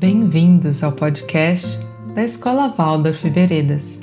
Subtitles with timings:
[0.00, 4.00] Bem-vindos ao podcast da Escola Waldorf Veredas.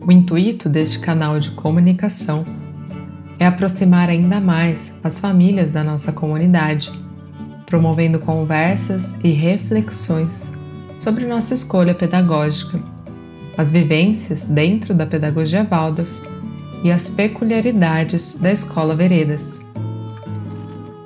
[0.00, 2.46] O intuito deste canal de comunicação
[3.38, 6.90] é aproximar ainda mais as famílias da nossa comunidade,
[7.66, 10.50] promovendo conversas e reflexões
[10.96, 12.80] sobre nossa escolha pedagógica,
[13.58, 16.10] as vivências dentro da pedagogia Waldorf
[16.82, 19.60] e as peculiaridades da Escola Veredas.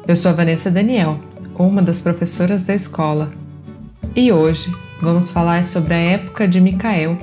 [0.07, 1.19] Eu sou a Vanessa Daniel,
[1.63, 3.33] uma das professoras da escola,
[4.17, 7.19] e hoje vamos falar sobre a época de Micael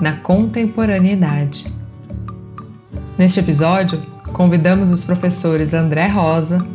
[0.00, 1.66] na contemporaneidade.
[3.16, 4.00] Neste episódio,
[4.32, 6.66] convidamos os professores André Rosa,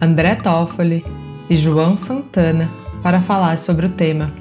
[0.00, 1.04] André Toffoli
[1.50, 2.70] e João Santana
[3.02, 4.32] para falar sobre o tema.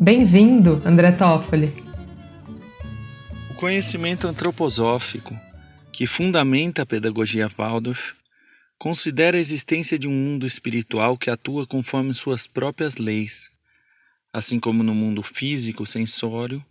[0.00, 1.84] Bem-vindo, André Toffoli!
[3.50, 5.34] O conhecimento antroposófico,
[5.92, 8.17] que fundamenta a pedagogia Waldorf,
[8.78, 13.50] considera a existência de um mundo espiritual que atua conforme suas próprias leis.
[14.32, 16.64] Assim como no mundo físico sensório,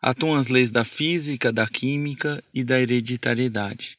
[0.00, 3.98] atuam as leis da física, da química e da hereditariedade.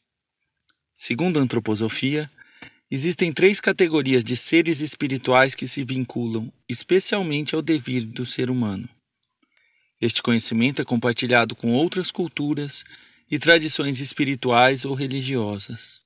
[0.93, 2.31] Segundo a antroposofia,
[2.89, 8.87] existem três categorias de seres espirituais que se vinculam especialmente ao devir do ser humano.
[9.99, 12.83] Este conhecimento é compartilhado com outras culturas
[13.29, 16.01] e tradições espirituais ou religiosas.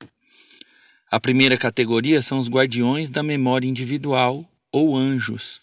[1.15, 5.61] A primeira categoria são os guardiões da memória individual, ou anjos,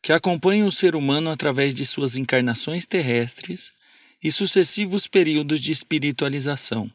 [0.00, 3.72] que acompanham o ser humano através de suas encarnações terrestres
[4.22, 6.88] e sucessivos períodos de espiritualização.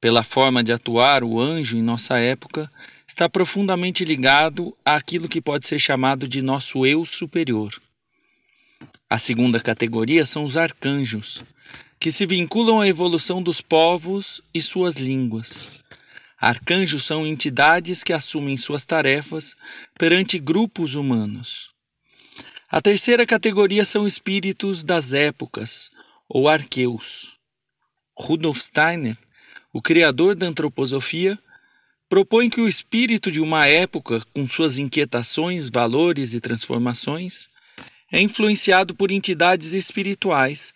[0.00, 2.68] Pela forma de atuar, o anjo, em nossa época,
[3.06, 7.80] está profundamente ligado àquilo que pode ser chamado de nosso eu superior.
[9.08, 11.44] A segunda categoria são os arcanjos,
[12.00, 15.78] que se vinculam à evolução dos povos e suas línguas.
[16.40, 19.56] Arcanjos são entidades que assumem suas tarefas
[19.98, 21.70] perante grupos humanos.
[22.70, 25.90] A terceira categoria são espíritos das épocas,
[26.28, 27.32] ou arqueus.
[28.16, 29.16] Rudolf Steiner,
[29.72, 31.38] o criador da antroposofia,
[32.08, 37.48] propõe que o espírito de uma época, com suas inquietações, valores e transformações,
[38.12, 40.72] é influenciado por entidades espirituais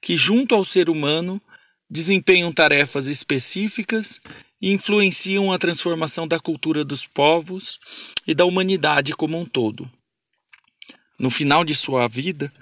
[0.00, 1.40] que, junto ao ser humano,
[1.88, 4.18] desempenham tarefas específicas
[4.60, 7.78] influenciam a transformação da cultura dos povos
[8.26, 9.90] e da humanidade como um todo.
[11.18, 12.52] No final de sua vida,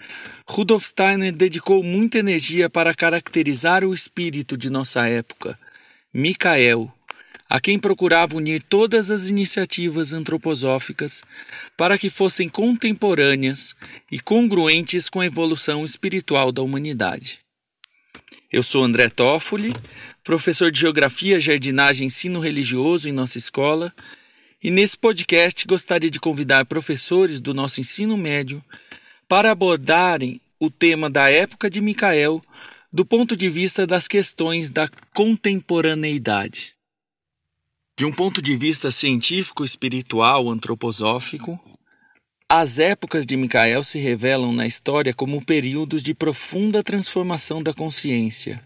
[0.47, 5.59] Rudolf Steiner dedicou muita energia para caracterizar o espírito de nossa época,
[6.13, 6.93] Michael,
[7.49, 11.23] a quem procurava unir todas as iniciativas antroposóficas
[11.77, 13.75] para que fossem contemporâneas
[14.11, 17.41] e congruentes com a evolução espiritual da humanidade.
[18.51, 19.73] Eu sou André Toffoli,
[20.23, 23.93] professor de Geografia, Jardinagem e Ensino Religioso em nossa escola,
[24.63, 28.63] e nesse podcast gostaria de convidar professores do nosso ensino médio
[29.29, 32.41] para abordarem o tema da época de Micael
[32.93, 36.75] do ponto de vista das questões da contemporaneidade.
[37.99, 41.59] De um ponto de vista científico, espiritual, antroposófico,
[42.49, 48.63] as épocas de Micael se revelam na história como períodos de profunda transformação da consciência,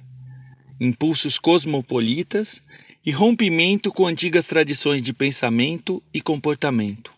[0.80, 2.62] impulsos cosmopolitas
[3.04, 7.10] e rompimento com antigas tradições de pensamento e comportamento.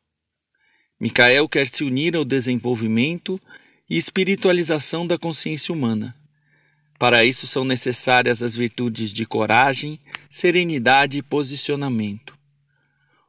[1.01, 3.41] Micael quer se unir ao desenvolvimento
[3.89, 6.15] e espiritualização da consciência humana.
[6.99, 12.37] Para isso são necessárias as virtudes de coragem, serenidade e posicionamento.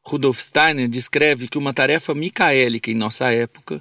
[0.02, 3.80] Rudolf Steiner descreve que uma tarefa micaélica em nossa época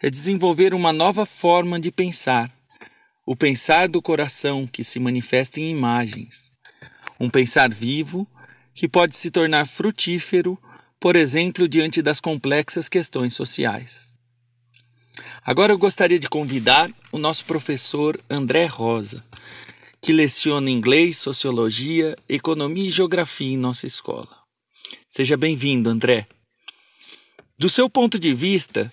[0.00, 2.48] é desenvolver uma nova forma de pensar,
[3.26, 6.52] o pensar do coração que se manifesta em imagens,
[7.18, 8.28] um pensar vivo
[8.74, 10.58] que pode se tornar frutífero,
[11.00, 14.12] por exemplo, diante das complexas questões sociais.
[15.44, 19.24] Agora eu gostaria de convidar o nosso professor André Rosa,
[20.02, 24.36] que leciona inglês, sociologia, economia e geografia em nossa escola.
[25.08, 26.26] Seja bem-vindo, André.
[27.58, 28.92] Do seu ponto de vista,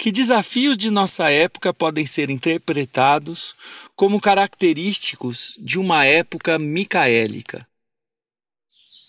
[0.00, 3.54] que desafios de nossa época podem ser interpretados
[3.94, 7.66] como característicos de uma época micaélica?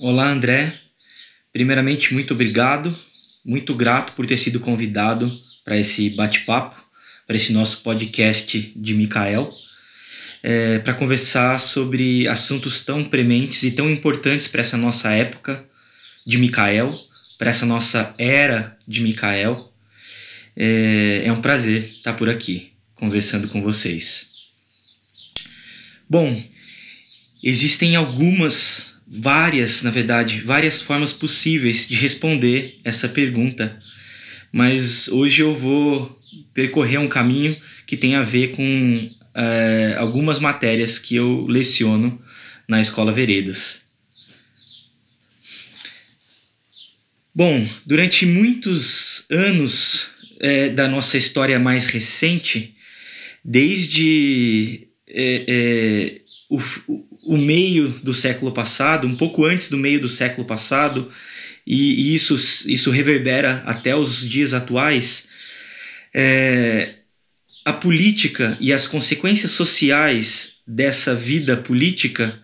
[0.01, 0.77] Olá, André.
[1.53, 2.93] Primeiramente, muito obrigado.
[3.45, 5.31] Muito grato por ter sido convidado
[5.63, 6.75] para esse bate-papo,
[7.25, 9.49] para esse nosso podcast de Micael,
[10.43, 15.65] é, para conversar sobre assuntos tão prementes e tão importantes para essa nossa época
[16.27, 16.93] de Micael,
[17.39, 19.70] para essa nossa era de Micael.
[20.63, 24.29] É, é um prazer estar por aqui conversando com vocês.
[26.07, 26.39] Bom,
[27.43, 33.75] existem algumas, várias, na verdade, várias formas possíveis de responder essa pergunta.
[34.53, 36.15] mas hoje eu vou
[36.53, 42.21] percorrer um caminho que tem a ver com é, algumas matérias que eu leciono
[42.67, 43.81] na Escola Veredas.
[47.33, 52.75] Bom, durante muitos anos é, da nossa história mais recente,
[53.45, 56.59] desde é, é, o,
[57.27, 61.09] o meio do século passado, um pouco antes do meio do século passado,
[61.65, 62.35] e, e isso,
[62.67, 65.27] isso reverbera até os dias atuais,
[66.13, 66.95] é,
[67.63, 72.41] a política e as consequências sociais dessa vida política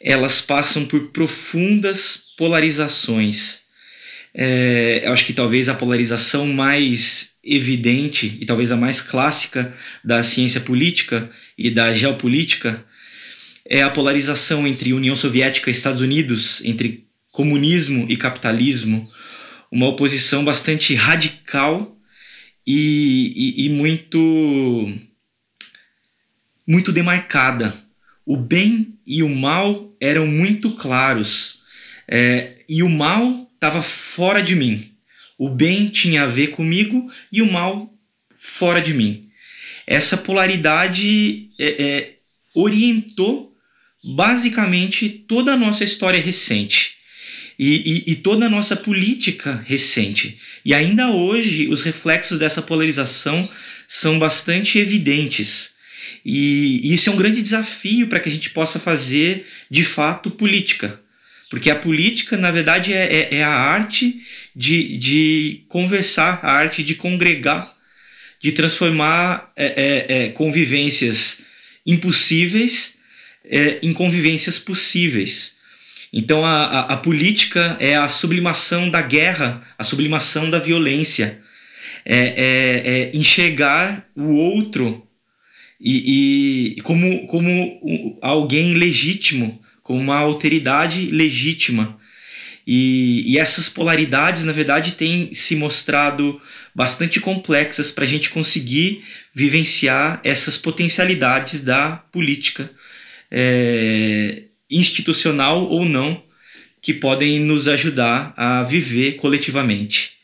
[0.00, 3.65] elas passam por profundas polarizações.
[4.38, 9.72] É, eu acho que talvez a polarização mais evidente e talvez a mais clássica
[10.04, 12.84] da ciência política e da geopolítica
[13.64, 19.10] é a polarização entre União Soviética e Estados Unidos, entre comunismo e capitalismo,
[19.72, 21.96] uma oposição bastante radical
[22.66, 24.92] e, e, e muito
[26.68, 27.74] muito demarcada.
[28.26, 31.62] O bem e o mal eram muito claros
[32.06, 34.92] é, e o mal estava fora de mim.
[35.36, 37.92] O bem tinha a ver comigo e o mal
[38.34, 39.28] fora de mim.
[39.86, 42.14] Essa polaridade é, é,
[42.54, 43.52] orientou
[44.02, 46.94] basicamente toda a nossa história recente
[47.58, 50.38] e, e, e, toda a nossa política recente.
[50.64, 53.48] E ainda hoje os reflexos dessa polarização
[53.88, 55.74] são bastante evidentes.
[56.24, 60.30] E, e isso é um grande desafio para que a gente possa fazer de fato
[60.30, 61.00] política.
[61.50, 64.20] Porque a política, na verdade, é, é, é a arte
[64.54, 67.72] de, de conversar, a arte de congregar,
[68.42, 71.42] de transformar é, é, é convivências
[71.86, 72.96] impossíveis
[73.48, 75.56] é, em convivências possíveis.
[76.12, 81.40] Então a, a, a, política é a sublimação da guerra, a sublimação da violência,
[82.04, 85.06] é, é, é enxergar o outro
[85.80, 91.96] e, e, como, como alguém legítimo, como uma alteridade legítima.
[92.66, 96.40] E, e essas polaridades, na verdade, têm se mostrado
[96.74, 102.68] bastante complexas para a gente conseguir vivenciar essas potencialidades da política.
[103.30, 106.20] É, institucional ou não,
[106.82, 110.14] que podem nos ajudar a viver coletivamente.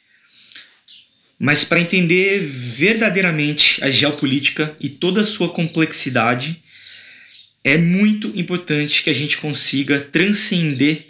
[1.38, 6.60] Mas para entender verdadeiramente a geopolítica e toda a sua complexidade,
[7.64, 11.06] é muito importante que a gente consiga transcender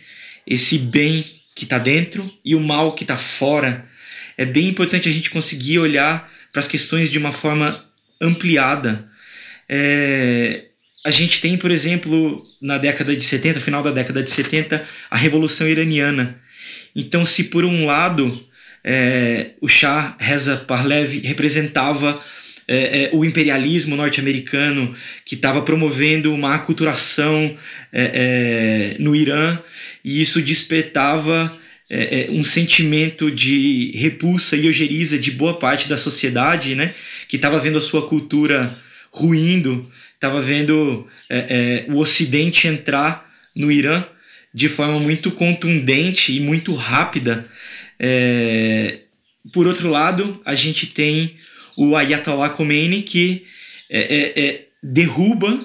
[0.46, 3.86] esse bem que está dentro e o mal que está fora.
[4.36, 7.84] É bem importante a gente conseguir olhar para as questões de uma forma
[8.20, 9.08] ampliada.
[9.68, 10.64] É,
[11.04, 15.16] a gente tem, por exemplo, na década de 70, final da década de 70, a
[15.16, 16.38] Revolução Iraniana.
[16.94, 18.46] Então, se por um lado
[18.84, 22.22] é, o Shah Reza Pahlavi representava
[22.74, 27.54] é, é, o imperialismo norte-americano que estava promovendo uma aculturação
[27.92, 29.58] é, é, no Irã
[30.04, 31.58] e isso despertava
[31.90, 36.94] é, um sentimento de repulsa e ojeriza de boa parte da sociedade, né,
[37.28, 38.78] que estava vendo a sua cultura
[39.10, 39.90] ruindo
[40.22, 44.04] estava vendo é, é, o Ocidente entrar no Irã
[44.54, 47.44] de forma muito contundente e muito rápida.
[47.98, 49.00] É,
[49.52, 51.36] por outro lado, a gente tem
[51.76, 53.46] o Ayatollah Khomeini que
[53.88, 55.62] é, é, é, derruba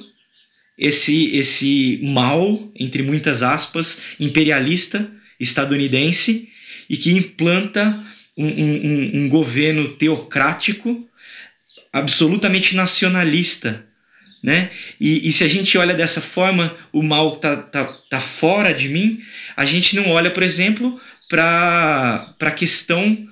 [0.78, 5.10] esse, esse mal, entre muitas aspas, imperialista
[5.40, 6.50] estadunidense
[6.90, 8.04] e que implanta
[8.36, 11.08] um, um, um governo teocrático
[11.92, 13.88] absolutamente nacionalista
[14.42, 14.70] né?
[15.00, 18.88] E, e, se a gente olha dessa forma, o mal tá, tá, tá fora de
[18.88, 19.22] mim,
[19.56, 23.28] a gente não olha, por exemplo, para a questão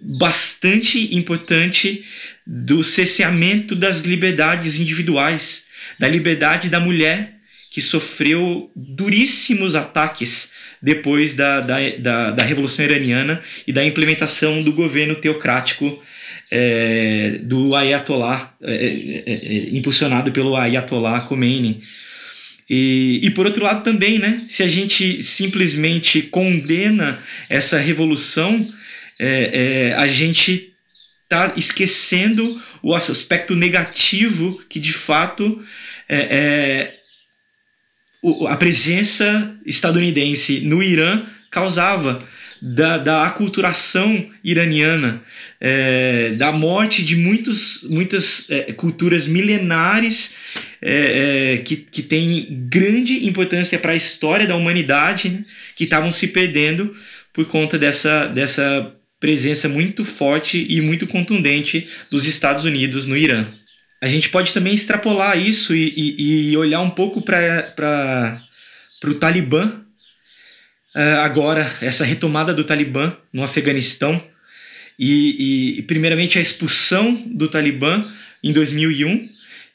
[0.00, 2.04] bastante importante
[2.46, 5.64] do cerceamento das liberdades individuais,
[5.98, 7.34] da liberdade da mulher
[7.70, 10.50] que sofreu duríssimos ataques
[10.80, 16.02] depois da, da, da, da Revolução Iraniana e da implementação do governo teocrático
[16.50, 21.82] é, do Ayatollah, é, é, impulsionado pelo Ayatollah Khomeini.
[22.70, 28.72] E, e por outro lado também, né, se a gente simplesmente condena essa revolução,
[29.18, 30.72] é, é, a gente
[31.24, 35.62] está esquecendo o aspecto negativo que de fato
[38.48, 42.26] a presença estadunidense no Irã causava
[42.60, 45.22] da, da aculturação iraniana,
[45.60, 50.34] é, da morte de muitos, muitas é, culturas milenares
[50.82, 55.44] é, é que, que têm grande importância para a história da humanidade, né,
[55.76, 56.94] que estavam se perdendo
[57.32, 63.46] por conta dessa, dessa presença muito forte e muito contundente dos Estados Unidos no Irã.
[64.00, 68.40] A gente pode também extrapolar isso e, e, e olhar um pouco para
[69.04, 69.66] o Talibã,
[70.94, 74.22] uh, agora, essa retomada do Talibã no Afeganistão,
[74.98, 78.04] e, e, primeiramente a expulsão do Talibã
[78.42, 79.28] em 2001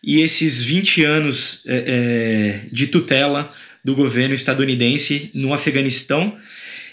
[0.04, 6.38] e esses 20 anos é, de tutela do governo estadunidense no Afeganistão.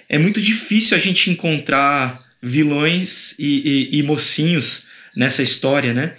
[0.09, 6.15] É muito difícil a gente encontrar vilões e, e, e mocinhos nessa história, né?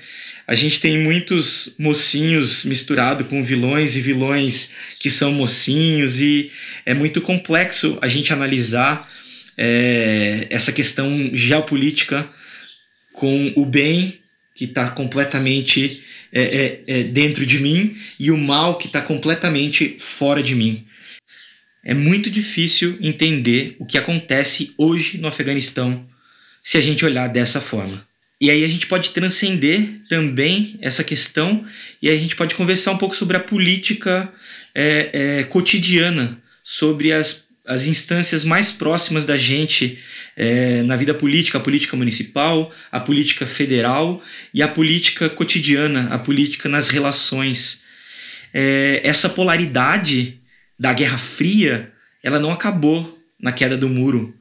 [0.48, 6.52] A gente tem muitos mocinhos misturado com vilões e vilões que são mocinhos e
[6.86, 9.10] é muito complexo a gente analisar
[9.58, 12.28] é, essa questão geopolítica
[13.14, 14.20] com o bem
[14.54, 16.02] que está completamente
[16.34, 20.86] é, é, é, dentro de mim e o mal que está completamente fora de mim.
[21.84, 26.06] É muito difícil entender o que acontece hoje no Afeganistão
[26.64, 28.06] se a gente olhar dessa forma.
[28.40, 31.64] E aí a gente pode transcender também essa questão
[32.02, 34.32] e a gente pode conversar um pouco sobre a política
[34.74, 40.00] é, é, cotidiana, sobre as as instâncias mais próximas da gente
[40.36, 44.22] é, na vida política, a política municipal, a política federal
[44.54, 47.84] e a política cotidiana, a política nas relações.
[48.54, 50.42] É, essa polaridade
[50.78, 51.92] da Guerra Fria,
[52.24, 54.36] ela não acabou na queda do muro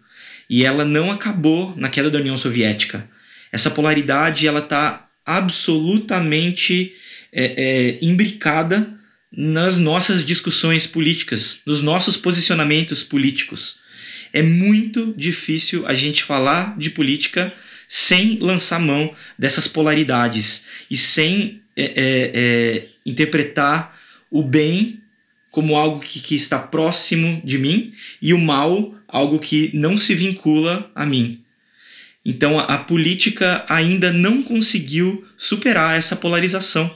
[0.51, 3.09] e ela não acabou na queda da União Soviética.
[3.53, 6.93] Essa polaridade ela está absolutamente
[7.33, 8.93] é, é, imbricada
[9.33, 13.79] nas nossas discussões políticas, nos nossos posicionamentos políticos.
[14.33, 17.53] É muito difícil a gente falar de política
[17.87, 21.93] sem lançar mão dessas polaridades e sem é, é,
[22.35, 23.97] é, interpretar
[24.29, 25.00] o bem
[25.51, 30.15] como algo que, que está próximo de mim e o mal algo que não se
[30.15, 31.43] vincula a mim.
[32.25, 36.95] Então a, a política ainda não conseguiu superar essa polarização.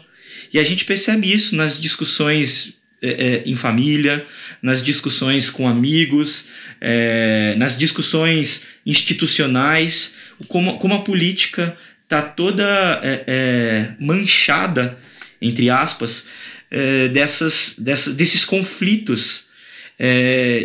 [0.52, 4.24] E a gente percebe isso nas discussões é, é, em família,
[4.62, 6.46] nas discussões com amigos,
[6.80, 10.14] é, nas discussões institucionais,
[10.48, 12.64] como, como a política está toda
[13.02, 14.98] é, é, manchada,
[15.40, 16.28] entre aspas,
[16.70, 19.52] é, dessas, dessas, desses conflitos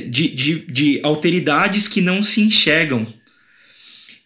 [0.10, 3.14] de, de, de alteridades que não se enxergam.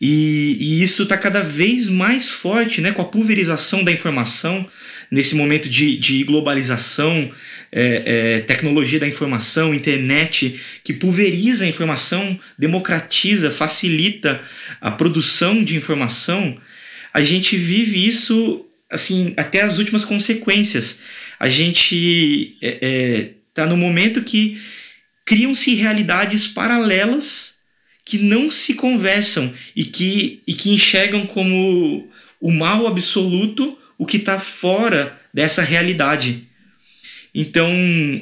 [0.06, 4.68] E, e isso está cada vez mais forte né, com a pulverização da informação,
[5.10, 7.32] nesse momento de, de globalização,
[7.72, 14.42] é, é, tecnologia da informação, internet, que pulveriza a informação, democratiza, facilita
[14.82, 16.58] a produção de informação,
[17.14, 21.00] a gente vive isso assim até as últimas consequências.
[21.40, 24.60] A gente está é, é tá no momento que
[25.26, 27.56] criam-se realidades paralelas
[28.06, 32.10] que não se conversam e que, e que enxergam como
[32.40, 36.48] o mal absoluto o que está fora dessa realidade.
[37.34, 37.72] Então,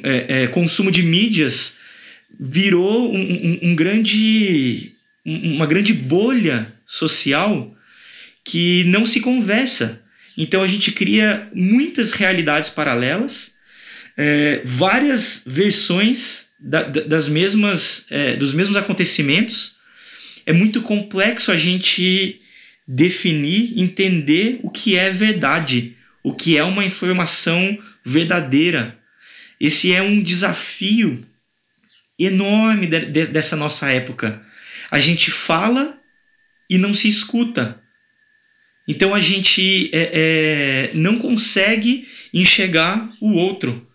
[0.02, 1.74] é, é, consumo de mídias
[2.38, 4.92] virou um, um, um grande,
[5.24, 7.74] uma grande bolha social
[8.44, 10.01] que não se conversa.
[10.36, 13.54] Então, a gente cria muitas realidades paralelas,
[14.16, 19.76] é, várias versões da, das mesmas, é, dos mesmos acontecimentos.
[20.46, 22.40] É muito complexo a gente
[22.86, 28.98] definir, entender o que é verdade, o que é uma informação verdadeira.
[29.60, 31.24] Esse é um desafio
[32.18, 34.42] enorme de, de, dessa nossa época.
[34.90, 35.98] A gente fala
[36.68, 37.81] e não se escuta.
[38.86, 43.86] Então a gente é, é, não consegue enxergar o outro.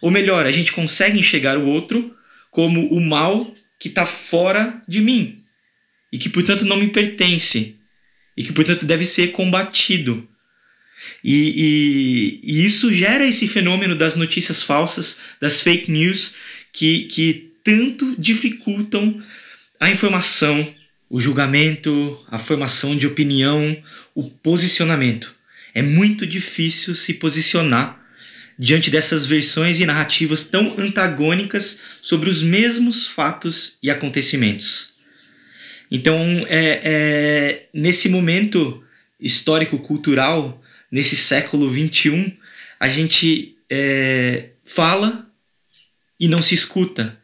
[0.00, 2.14] Ou melhor, a gente consegue enxergar o outro
[2.50, 5.42] como o mal que está fora de mim
[6.12, 7.76] e que, portanto, não me pertence
[8.36, 10.26] e que, portanto, deve ser combatido.
[11.24, 16.34] E, e, e, isso gera esse fenômeno das notícias falsas, das fake news,
[16.72, 19.22] que, que tanto dificultam
[19.78, 20.66] a informação,
[21.08, 23.76] o julgamento, a formação de opinião,
[24.20, 25.34] o posicionamento.
[25.74, 27.98] É muito difícil se posicionar
[28.58, 34.90] diante dessas versões e narrativas tão antagônicas sobre os mesmos fatos e acontecimentos.
[35.90, 38.84] Então, é, é, nesse momento
[39.18, 40.62] histórico-cultural,
[40.92, 42.36] nesse século XXI,
[42.78, 45.26] a gente é, fala
[46.18, 47.18] e não se escuta.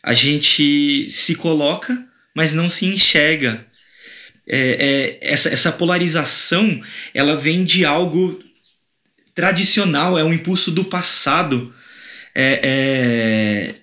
[0.00, 3.66] A gente se coloca, mas não se enxerga.
[4.48, 6.80] É, é, essa, essa polarização
[7.12, 8.42] ela vem de algo
[9.34, 11.72] tradicional, é um impulso do passado.
[12.34, 13.74] É, é,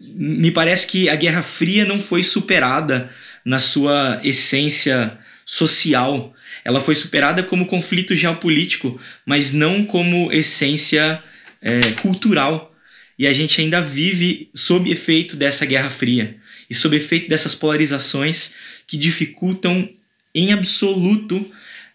[0.00, 3.10] me parece que a Guerra Fria não foi superada
[3.44, 6.34] na sua essência social.
[6.64, 11.22] Ela foi superada como conflito geopolítico, mas não como essência
[11.62, 12.74] é, cultural.
[13.18, 16.36] E a gente ainda vive sob efeito dessa Guerra Fria
[16.68, 18.54] e sob efeito dessas polarizações
[18.86, 19.88] que dificultam
[20.34, 21.50] em absoluto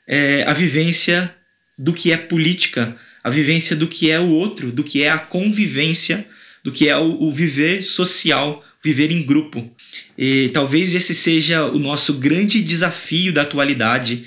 [0.08, 1.34] é, a vivência
[1.78, 5.18] do que é política, a vivência do que é o outro, do que é a
[5.18, 6.26] convivência,
[6.64, 9.72] do que é o, o viver social, viver em grupo.
[10.18, 14.26] E talvez esse seja o nosso grande desafio da atualidade,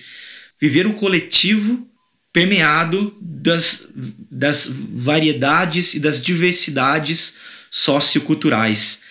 [0.61, 1.87] viver o coletivo
[2.33, 3.89] permeado das,
[4.31, 7.37] das variedades e das diversidades
[7.71, 9.03] socioculturais.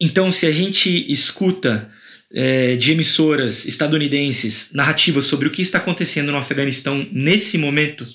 [0.00, 1.90] Então, se a gente escuta
[2.32, 8.06] é, de emissoras estadunidenses narrativas sobre o que está acontecendo no Afeganistão nesse momento,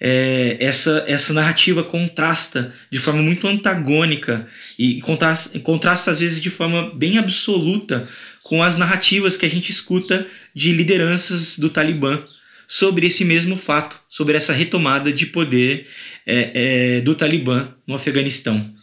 [0.00, 4.46] é, essa, essa narrativa contrasta de forma muito antagônica
[4.78, 8.06] e contrasta, contrasta às vezes de forma bem absoluta
[8.42, 12.22] com as narrativas que a gente escuta de lideranças do Talibã
[12.66, 15.86] sobre esse mesmo fato, sobre essa retomada de poder
[16.26, 18.75] é, é, do Talibã no Afeganistão.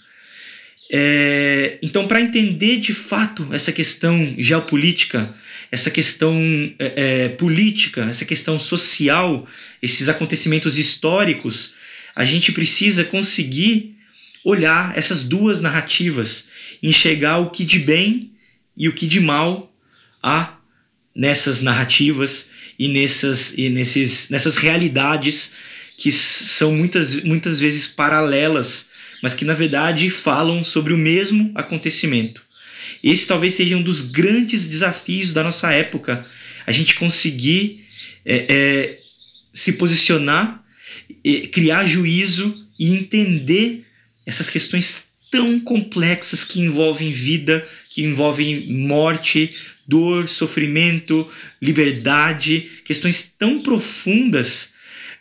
[0.95, 5.33] É, então, para entender de fato essa questão geopolítica,
[5.71, 6.39] essa questão
[6.77, 6.93] é,
[7.25, 9.47] é, política, essa questão social,
[9.81, 11.73] esses acontecimentos históricos,
[12.15, 13.95] a gente precisa conseguir
[14.45, 16.45] olhar essas duas narrativas,
[16.83, 18.31] enxergar o que de bem
[18.77, 19.75] e o que de mal
[20.21, 20.59] há
[21.15, 25.53] nessas narrativas e nessas, e nesses, nessas realidades
[25.97, 28.92] que são muitas, muitas vezes paralelas
[29.23, 32.43] mas que na verdade falam sobre o mesmo acontecimento.
[33.01, 36.25] Esse talvez seja um dos grandes desafios da nossa época,
[36.67, 37.85] a gente conseguir
[38.25, 38.97] é, é,
[39.53, 40.61] se posicionar,
[41.23, 43.85] é, criar juízo e entender
[44.25, 49.55] essas questões tão complexas que envolvem vida, que envolvem morte,
[49.87, 51.25] dor, sofrimento,
[51.61, 54.73] liberdade, questões tão profundas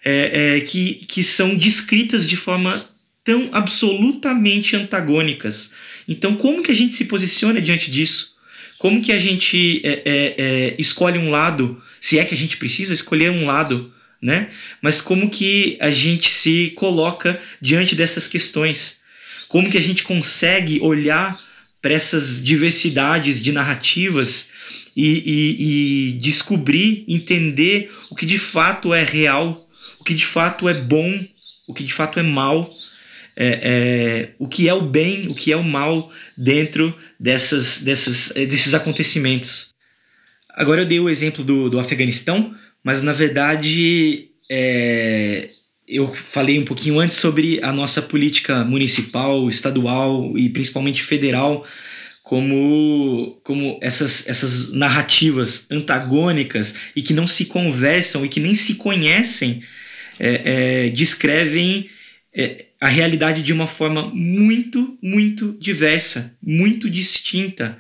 [0.04, 2.84] é, é, que, que são descritas de forma
[3.24, 5.72] tão absolutamente antagônicas.
[6.08, 8.32] Então, como que a gente se posiciona diante disso?
[8.78, 12.56] Como que a gente é, é, é, escolhe um lado, se é que a gente
[12.56, 14.50] precisa escolher um lado, né?
[14.80, 19.00] Mas como que a gente se coloca diante dessas questões?
[19.48, 21.40] Como que a gente consegue olhar
[21.80, 24.48] para essas diversidades de narrativas
[24.96, 30.68] e, e, e descobrir, entender o que de fato é real, o que de fato
[30.68, 31.12] é bom,
[31.66, 32.70] o que de fato é mal,
[33.36, 38.30] é, é, o que é o bem, o que é o mal dentro dessas, dessas,
[38.36, 39.70] é, desses acontecimentos.
[40.50, 45.48] Agora eu dei o exemplo do, do Afeganistão, mas na verdade é,
[45.88, 51.66] eu falei um pouquinho antes sobre a nossa política municipal, estadual e principalmente federal,
[52.22, 58.76] como, como essas, essas narrativas antagônicas e que não se conversam e que nem se
[58.76, 59.62] conhecem
[60.18, 61.90] é, é, descrevem
[62.34, 67.78] é, a realidade de uma forma muito, muito diversa, muito distinta.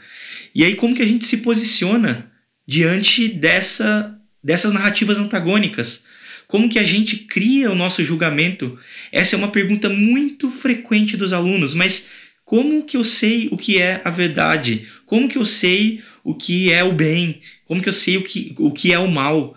[0.54, 2.30] E aí, como que a gente se posiciona
[2.64, 6.04] diante dessa, dessas narrativas antagônicas?
[6.46, 8.78] Como que a gente cria o nosso julgamento?
[9.10, 12.04] Essa é uma pergunta muito frequente dos alunos, mas
[12.44, 14.86] como que eu sei o que é a verdade?
[15.04, 17.42] Como que eu sei o que é o bem?
[17.64, 19.56] Como que eu sei o que, o que é o mal?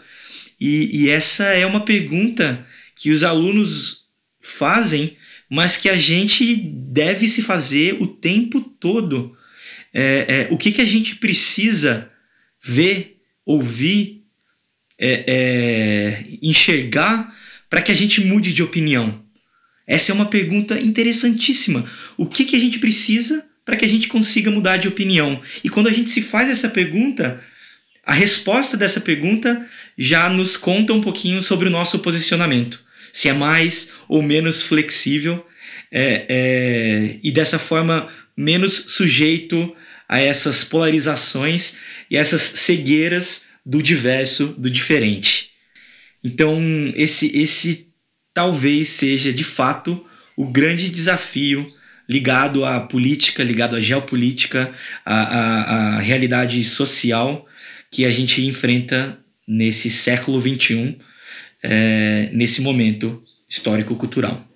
[0.59, 4.05] E, e essa é uma pergunta que os alunos
[4.41, 5.15] fazem,
[5.49, 9.35] mas que a gente deve se fazer o tempo todo.
[9.93, 12.09] É, é, o que, que a gente precisa
[12.61, 14.23] ver, ouvir,
[14.97, 17.33] é, é enxergar
[17.69, 19.23] para que a gente mude de opinião?
[19.87, 21.85] Essa é uma pergunta interessantíssima.
[22.17, 25.41] O que, que a gente precisa para que a gente consiga mudar de opinião?
[25.63, 27.41] E quando a gente se faz essa pergunta,
[28.03, 29.65] a resposta dessa pergunta
[29.97, 32.84] já nos conta um pouquinho sobre o nosso posicionamento
[33.15, 35.47] se é mais ou menos flexível
[35.89, 39.73] é, é, e dessa forma menos sujeito
[40.07, 41.75] a essas polarizações
[42.11, 45.51] e essas cegueiras do diverso, do diferente.
[46.21, 46.59] Então,
[46.93, 47.87] esse, esse
[48.33, 51.65] talvez seja de fato o grande desafio
[52.09, 54.73] ligado à política, ligado à geopolítica,
[55.05, 57.47] à, à, à realidade social
[57.89, 60.97] que a gente enfrenta nesse século XXI
[61.65, 64.47] é, nesse momento histórico-cultural.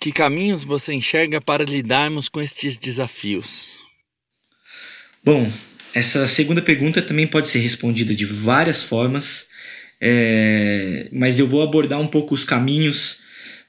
[0.00, 3.68] Que caminhos você enxerga para lidarmos com estes desafios?
[5.24, 5.50] Bom,
[5.94, 9.46] essa segunda pergunta também pode ser respondida de várias formas,
[10.00, 13.20] é, mas eu vou abordar um pouco os caminhos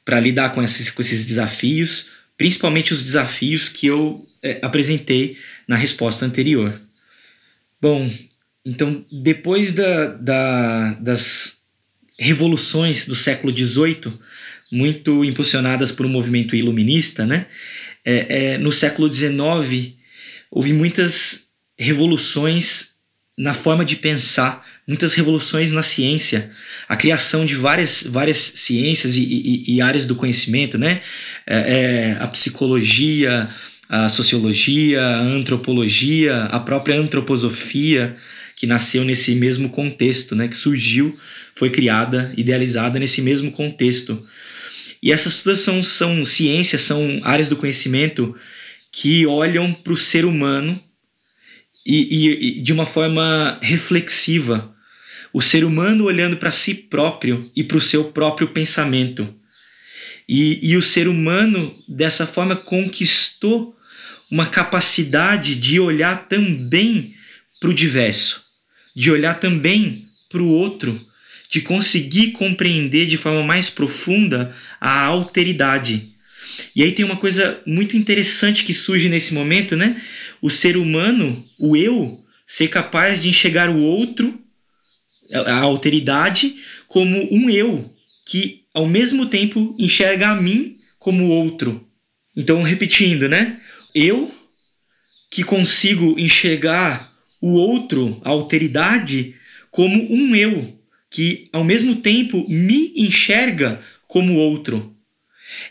[0.03, 5.75] para lidar com esses, com esses desafios, principalmente os desafios que eu é, apresentei na
[5.75, 6.81] resposta anterior.
[7.79, 8.09] Bom,
[8.65, 11.62] então depois da, da, das
[12.19, 14.13] revoluções do século XVIII,
[14.71, 17.45] muito impulsionadas por um movimento iluminista, né?
[18.05, 19.93] É, é, no século XIX
[20.51, 21.45] houve muitas
[21.77, 22.93] revoluções
[23.37, 26.51] na forma de pensar, muitas revoluções na ciência,
[26.87, 31.01] a criação de várias, várias ciências e, e, e áreas do conhecimento, né?
[31.47, 33.49] É, é, a psicologia,
[33.89, 38.15] a sociologia, a antropologia, a própria antroposofia,
[38.55, 40.47] que nasceu nesse mesmo contexto, né?
[40.47, 41.17] Que surgiu,
[41.55, 44.25] foi criada, idealizada nesse mesmo contexto.
[45.01, 48.35] E essas todas são, são ciências, são áreas do conhecimento
[48.91, 50.79] que olham para o ser humano
[51.85, 54.73] e, e, e de uma forma reflexiva.
[55.33, 59.35] O ser humano olhando para si próprio e para o seu próprio pensamento.
[60.29, 63.75] E, e o ser humano, dessa forma, conquistou
[64.31, 67.13] uma capacidade de olhar também
[67.59, 68.43] para o diverso,
[68.95, 70.99] de olhar também para o outro,
[71.53, 76.11] de conseguir compreender de forma mais profunda a alteridade.
[76.75, 80.01] E aí tem uma coisa muito interessante que surge nesse momento, né?
[80.41, 84.41] o ser humano, o eu, ser capaz de enxergar o outro,
[85.31, 86.55] a alteridade,
[86.87, 87.93] como um eu
[88.25, 91.87] que ao mesmo tempo enxerga a mim como outro.
[92.35, 93.61] Então, repetindo, né?
[93.93, 94.33] Eu
[95.29, 99.35] que consigo enxergar o outro, a alteridade,
[99.69, 100.81] como um eu
[101.13, 104.95] que ao mesmo tempo me enxerga como outro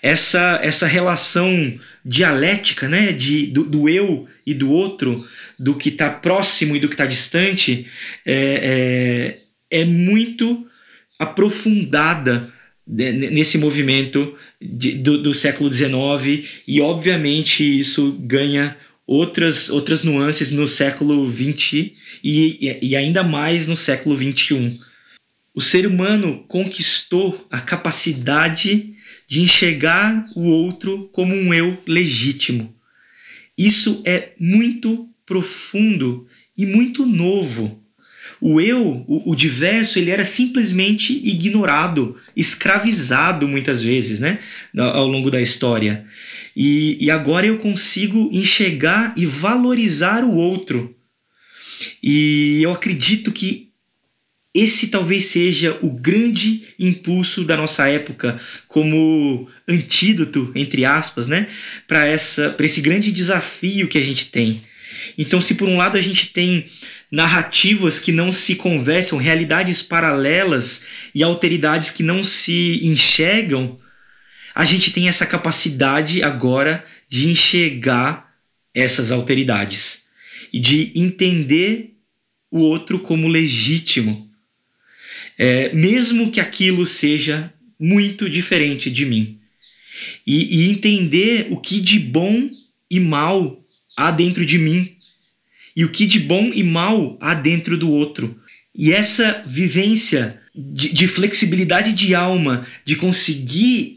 [0.00, 5.26] essa, essa relação dialética né, de, do, do eu e do outro,
[5.59, 7.88] do que está próximo e do que está distante,
[8.24, 9.35] é,
[9.70, 10.64] é, é, muito
[11.18, 12.52] aprofundada
[12.87, 18.76] nesse movimento de, do, do século XIX e, obviamente, isso ganha
[19.09, 21.90] outras, outras nuances no século XX
[22.22, 24.78] e, e ainda mais no século XXI.
[25.55, 28.95] O ser humano conquistou a capacidade
[29.29, 32.75] de enxergar o outro como um eu legítimo.
[33.57, 37.83] Isso é muito profundo e muito novo.
[38.41, 44.38] O eu, o, o, diverso, ele era simplesmente ignorado, escravizado muitas vezes, né,
[44.77, 46.07] ao longo da história.
[46.57, 50.97] E, e agora eu consigo enxergar e valorizar o outro.
[52.03, 53.72] E eu acredito que
[54.55, 58.38] esse talvez seja o grande impulso da nossa época
[58.69, 61.49] como antídoto, entre aspas, né,
[61.88, 64.61] para essa para esse grande desafio que a gente tem.
[65.17, 66.67] Então, se por um lado a gente tem
[67.11, 70.85] narrativas que não se conversam, realidades paralelas
[71.15, 73.79] e alteridades que não se enxergam,
[74.55, 78.33] a gente tem essa capacidade agora de enxergar
[78.75, 80.05] essas alteridades
[80.53, 81.95] e de entender
[82.51, 84.32] o outro como legítimo
[85.42, 89.40] é, mesmo que aquilo seja muito diferente de mim.
[90.24, 92.48] E, e entender o que de bom
[92.88, 93.61] e mal
[93.96, 94.94] há dentro de mim
[95.74, 98.40] e o que de bom e mal há dentro do outro.
[98.72, 103.96] E essa vivência de, de, flexibilidade de alma, de conseguir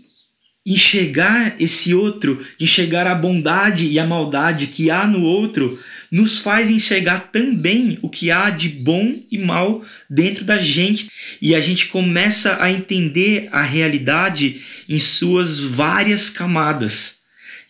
[0.65, 5.79] enxergar esse outro, enxergar a bondade e a maldade que há no outro,
[6.11, 11.09] nos faz enxergar também o que há de bom e mal dentro da gente.
[11.39, 17.17] E a gente começa a entender a realidade em suas várias camadas.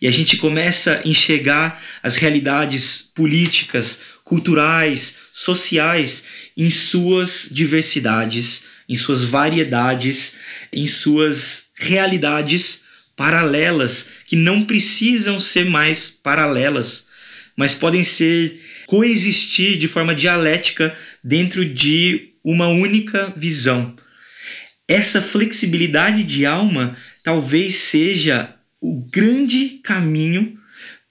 [0.00, 6.24] E a gente começa a enxergar as realidades políticas, culturais, sociais
[6.56, 10.36] em suas diversidades, em suas variedades,
[10.72, 12.85] em suas realidades
[13.16, 17.06] paralelas, que não precisam ser mais paralelas
[17.56, 23.96] mas podem ser coexistir de forma dialética dentro de uma única visão.
[24.86, 30.56] Essa flexibilidade de alma talvez seja o grande caminho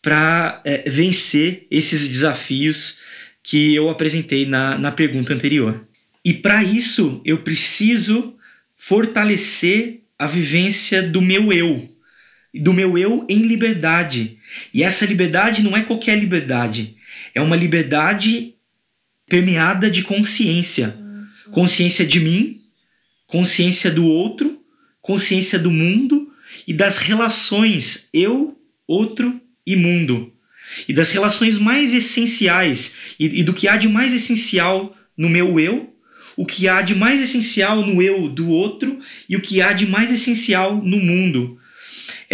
[0.01, 2.99] para é, vencer esses desafios
[3.43, 5.83] que eu apresentei na, na pergunta anterior.
[6.23, 8.35] E para isso eu preciso
[8.77, 11.94] fortalecer a vivência do meu eu,
[12.59, 14.37] do meu eu em liberdade.
[14.73, 16.95] E essa liberdade não é qualquer liberdade,
[17.33, 18.55] é uma liberdade
[19.27, 20.95] permeada de consciência.
[21.51, 22.61] Consciência de mim,
[23.27, 24.59] consciência do outro,
[25.01, 26.27] consciência do mundo
[26.67, 30.33] e das relações eu, outro e mundo.
[30.87, 35.59] E das relações mais essenciais e, e do que há de mais essencial no meu
[35.59, 35.93] eu,
[36.35, 39.85] o que há de mais essencial no eu do outro e o que há de
[39.85, 41.59] mais essencial no mundo.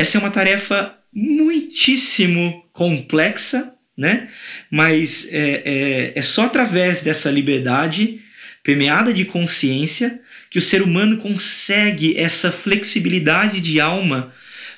[0.02, 4.32] Essa é uma tarefa muitíssimo complexa, né?
[4.72, 8.20] Mas é, é, é só através dessa liberdade
[8.64, 14.34] permeada de consciência que o ser humano consegue essa flexibilidade de alma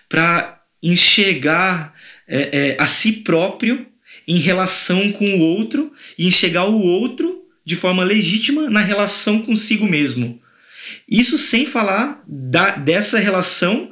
[0.09, 1.93] para enxergar
[2.27, 3.87] é, é, a si próprio
[4.27, 9.87] em relação com o outro e enxergar o outro de forma legítima na relação consigo
[9.87, 10.41] mesmo.
[11.09, 13.89] Isso sem falar da, dessa relação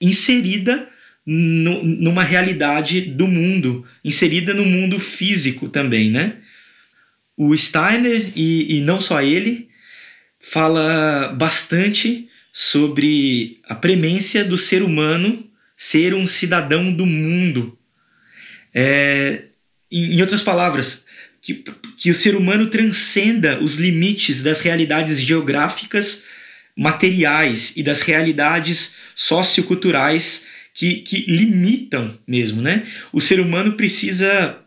[0.00, 0.88] inserida
[1.26, 6.36] no, numa realidade do mundo, inserida no mundo físico também, né?
[7.36, 9.68] O Steiner, e, e não só ele,
[10.38, 17.78] fala bastante sobre a premência do ser humano ser um cidadão do mundo.
[18.74, 19.44] É,
[19.90, 21.06] em, outras palavras,
[21.40, 21.64] que,
[21.96, 26.24] que o ser humano transcenda os limites das realidades geográficas,
[26.76, 32.86] materiais e das realidades socioculturais que, que limitam mesmo, né?
[33.12, 34.58] O ser humano precisa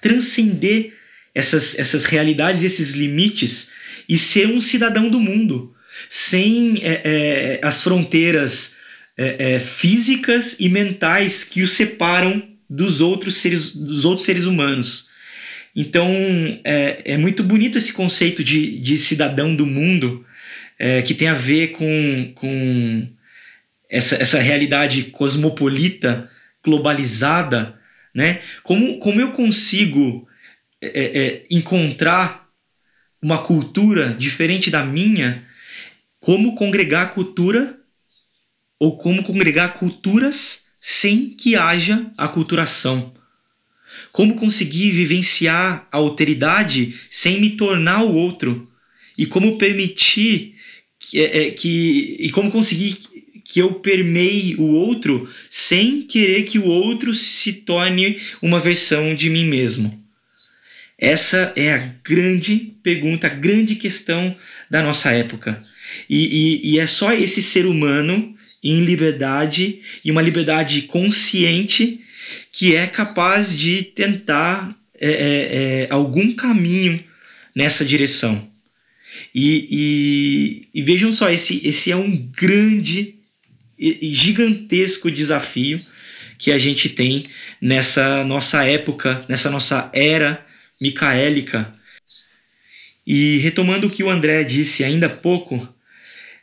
[0.00, 0.92] transcender
[1.34, 3.70] essas, essas realidades, esses limites
[4.08, 5.74] e ser um cidadão do mundo,
[6.08, 8.72] sem é, é, as fronteiras
[9.16, 15.08] é, é físicas e mentais que o separam dos outros seres, dos outros seres humanos.
[15.74, 16.06] Então
[16.64, 20.24] é, é muito bonito esse conceito de, de cidadão do mundo,
[20.84, 23.08] é, que tem a ver com, com
[23.88, 26.28] essa, essa realidade cosmopolita,
[26.60, 27.78] globalizada,
[28.12, 28.42] né?
[28.64, 30.28] Como, como eu consigo
[30.80, 32.48] é, é, encontrar
[33.22, 35.46] uma cultura diferente da minha,
[36.18, 37.78] como congregar a cultura
[38.76, 43.14] ou como congregar culturas sem que haja aculturação.
[44.10, 48.68] Como conseguir vivenciar a alteridade sem me tornar o outro?
[49.16, 50.56] E como permitir
[51.12, 52.96] que, é, é que e como conseguir
[53.44, 59.28] que eu permeie o outro sem querer que o outro se torne uma versão de
[59.28, 60.02] mim mesmo?
[60.98, 64.34] Essa é a grande pergunta, a grande questão
[64.70, 65.62] da nossa época.
[66.08, 72.00] E, e, e é só esse ser humano em liberdade e uma liberdade consciente
[72.50, 75.12] que é capaz de tentar é, é,
[75.82, 77.04] é, algum caminho
[77.54, 78.50] nessa direção.
[79.34, 83.14] E, e, e, vejam só, esse, esse é um grande
[83.78, 85.80] gigantesco desafio
[86.38, 87.26] que a gente tem
[87.60, 90.44] nessa nossa época, nessa nossa era
[90.80, 91.74] micaélica.
[93.06, 95.72] E retomando o que o André disse ainda há pouco,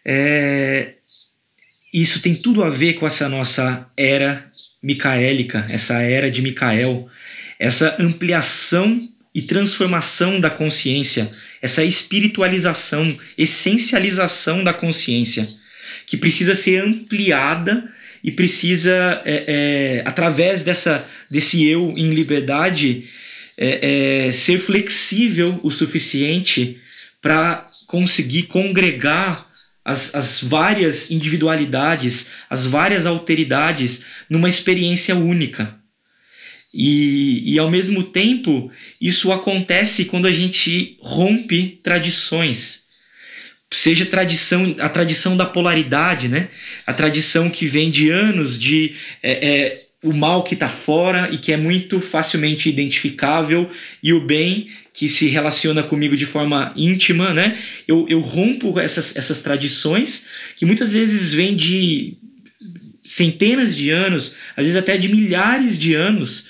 [0.04, 0.96] é,
[1.94, 7.10] isso tem tudo a ver com essa nossa era micaélica, essa era de Micael,
[7.58, 9.08] essa ampliação
[9.40, 15.48] e transformação da consciência, essa espiritualização, essencialização da consciência
[16.06, 17.90] que precisa ser ampliada
[18.22, 23.06] e precisa, é, é, através dessa, desse eu em liberdade,
[23.58, 26.78] é, é ser flexível o suficiente
[27.22, 29.48] para conseguir congregar
[29.86, 35.79] as, as várias individualidades, as várias alteridades numa experiência única.
[36.74, 42.90] E, e ao mesmo tempo, isso acontece quando a gente rompe tradições
[43.72, 46.50] seja tradição a tradição da polaridade, né?
[46.86, 51.38] A tradição que vem de anos de é, é, o mal que está fora e
[51.38, 53.70] que é muito facilmente identificável
[54.02, 57.58] e o bem que se relaciona comigo de forma íntima, né?
[57.88, 60.26] Eu, eu rompo essas, essas tradições
[60.58, 62.18] que muitas vezes vêm de
[63.06, 66.48] centenas de anos, às vezes até de milhares de anos,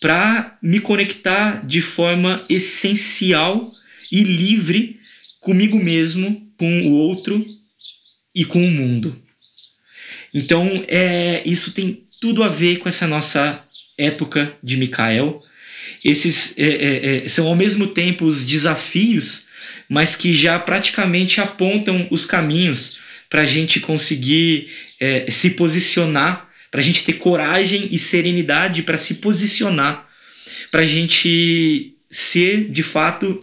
[0.00, 3.66] para me conectar de forma essencial
[4.10, 4.96] e livre
[5.40, 7.44] comigo mesmo com o outro
[8.34, 9.16] e com o mundo.
[10.34, 13.64] Então, é, isso tem tudo a ver com essa nossa
[13.96, 15.40] época de Micael.
[16.04, 19.46] Esses é, é, é, são ao mesmo tempo os desafios,
[19.88, 22.98] mas que já praticamente apontam os caminhos
[23.30, 24.68] para a gente conseguir
[25.00, 26.45] é, se posicionar,
[26.76, 30.06] para a gente ter coragem e serenidade para se posicionar,
[30.70, 33.42] para a gente ser de fato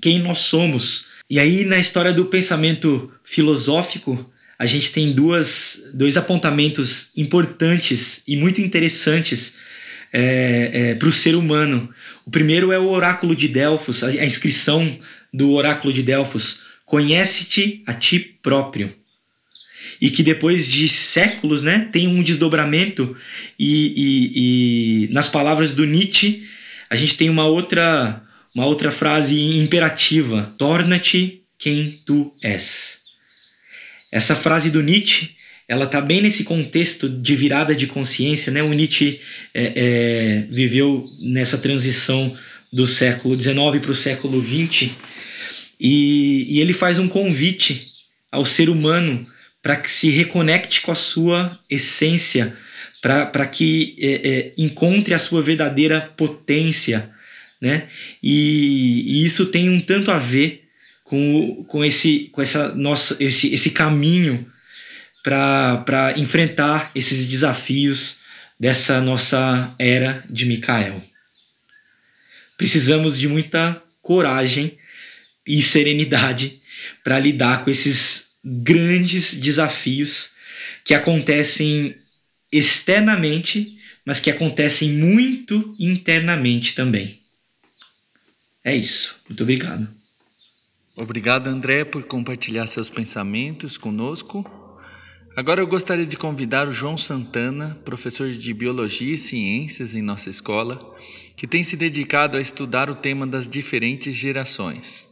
[0.00, 6.18] quem nós somos e aí, na história do pensamento filosófico, a gente tem duas, dois
[6.18, 9.56] apontamentos importantes e muito interessantes
[10.12, 11.88] é, é, para o ser humano.
[12.26, 14.98] O primeiro é o oráculo de Delfos, a, a inscrição
[15.32, 18.94] do oráculo de Delfos: Conhece-te a ti próprio.
[20.02, 23.16] E que depois de séculos né, tem um desdobramento,
[23.56, 26.42] e, e, e nas palavras do Nietzsche,
[26.90, 28.20] a gente tem uma outra
[28.52, 32.98] uma outra frase imperativa: torna-te quem tu és.
[34.10, 35.30] Essa frase do Nietzsche
[35.68, 38.60] ela está bem nesse contexto de virada de consciência, né?
[38.60, 39.20] O Nietzsche
[39.54, 42.36] é, é, viveu nessa transição
[42.72, 44.90] do século XIX para o século XX
[45.80, 47.86] e, e ele faz um convite
[48.30, 49.24] ao ser humano
[49.62, 52.56] para que se reconecte com a sua essência,
[53.00, 57.10] para que é, é, encontre a sua verdadeira potência,
[57.60, 57.88] né?
[58.20, 60.68] E, e, isso tem um tanto a ver
[61.04, 64.44] com, com esse com essa nossa esse, esse caminho
[65.22, 68.18] para enfrentar esses desafios
[68.58, 71.00] dessa nossa era de Micael.
[72.56, 74.76] Precisamos de muita coragem
[75.46, 76.60] e serenidade
[77.04, 78.11] para lidar com esses
[78.44, 80.32] grandes desafios
[80.84, 81.94] que acontecem
[82.50, 87.18] externamente, mas que acontecem muito internamente também.
[88.64, 89.16] É isso.
[89.28, 89.88] Muito obrigado.
[90.96, 94.44] Obrigado, André, por compartilhar seus pensamentos conosco.
[95.34, 100.28] Agora eu gostaria de convidar o João Santana, professor de Biologia e Ciências em nossa
[100.28, 100.78] escola,
[101.34, 105.11] que tem se dedicado a estudar o tema das diferentes gerações.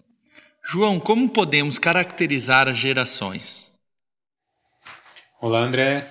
[0.63, 3.71] João, como podemos caracterizar as gerações?
[5.41, 6.07] Olá, André.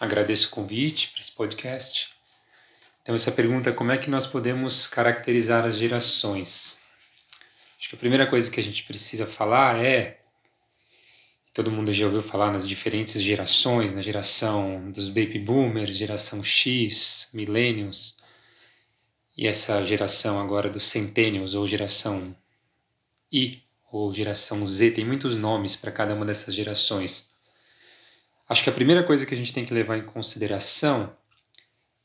[0.00, 2.08] Agradeço o convite para esse podcast.
[3.02, 6.78] Então, essa pergunta como é que nós podemos caracterizar as gerações?
[7.78, 10.18] Acho que a primeira coisa que a gente precisa falar é
[11.54, 17.28] todo mundo já ouviu falar nas diferentes gerações, na geração dos baby boomers, geração X,
[17.32, 18.16] millennials,
[19.36, 22.34] e essa geração agora dos centennials ou geração
[23.36, 27.30] I ou geração Z, tem muitos nomes para cada uma dessas gerações.
[28.48, 31.12] Acho que a primeira coisa que a gente tem que levar em consideração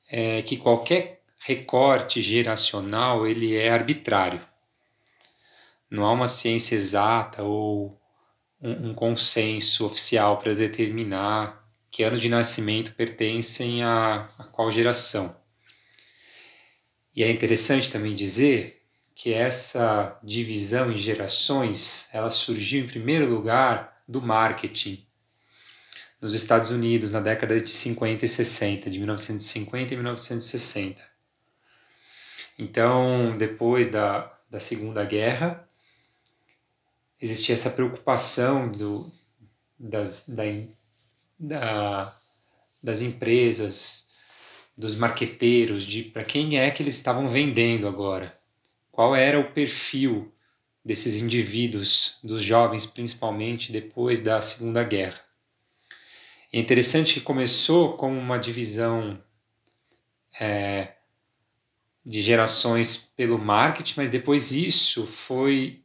[0.09, 4.41] é que qualquer recorte geracional ele é arbitrário.
[5.89, 7.97] Não há uma ciência exata ou
[8.61, 11.59] um, um consenso oficial para determinar
[11.91, 15.35] que anos de nascimento pertencem a, a qual geração.
[17.15, 18.80] E é interessante também dizer
[19.21, 24.99] que essa divisão em gerações, ela surgiu em primeiro lugar do marketing
[26.19, 31.03] nos Estados Unidos na década de 50 e 60, de 1950 e 1960.
[32.57, 35.69] Então, depois da, da Segunda Guerra,
[37.21, 39.07] existia essa preocupação do,
[39.77, 40.43] das, da,
[41.39, 42.17] da,
[42.81, 44.07] das empresas,
[44.75, 48.40] dos marqueteiros, de para quem é que eles estavam vendendo agora,
[48.91, 50.31] qual era o perfil
[50.83, 55.19] desses indivíduos, dos jovens principalmente depois da Segunda Guerra.
[56.51, 59.17] É interessante que começou como uma divisão
[60.39, 60.89] é,
[62.05, 65.79] de gerações pelo marketing, mas depois isso foi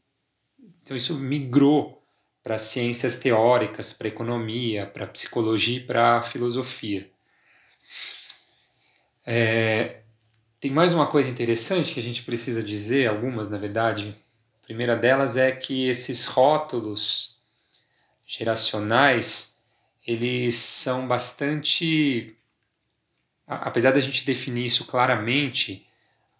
[0.83, 2.01] então isso migrou
[2.45, 7.05] para ciências teóricas, para economia, para psicologia e para filosofia.
[9.27, 10.01] É,
[10.61, 14.15] tem mais uma coisa interessante que a gente precisa dizer, algumas na verdade.
[14.63, 17.37] A primeira delas é que esses rótulos
[18.27, 19.55] geracionais
[20.07, 22.37] eles são bastante
[23.47, 25.87] apesar da gente definir isso claramente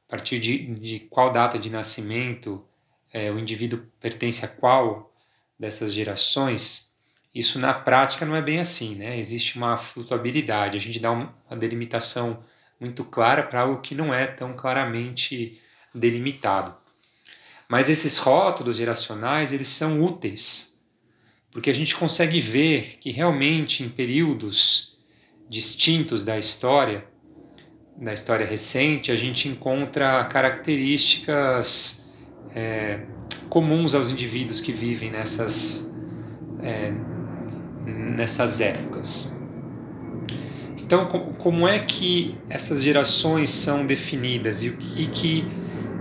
[0.09, 2.65] a partir de, de qual data de nascimento
[3.13, 5.11] é, o indivíduo pertence a qual
[5.59, 6.93] dessas gerações,
[7.35, 9.19] isso na prática não é bem assim, né?
[9.19, 12.43] Existe uma flutuabilidade, a gente dá uma delimitação
[12.81, 15.61] muito clara para algo que não é tão claramente
[15.95, 16.75] delimitado.
[17.69, 20.75] Mas esses rótulos geracionais, eles são úteis,
[21.51, 24.97] porque a gente consegue ver que realmente em períodos
[25.49, 27.05] distintos da história,
[27.97, 32.05] da história recente, a gente encontra características
[32.55, 33.01] é,
[33.49, 35.93] comuns aos indivíduos que vivem nessas,
[36.63, 36.93] é,
[37.87, 39.36] nessas épocas.
[40.87, 45.45] Então, como é que essas gerações são definidas e o que,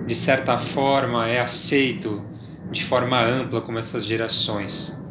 [0.05, 2.23] de certa forma, é aceito
[2.71, 5.03] de forma ampla como essas gerações?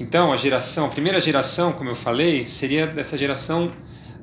[0.00, 3.70] Então, a geração, a primeira geração, como eu falei, seria dessa geração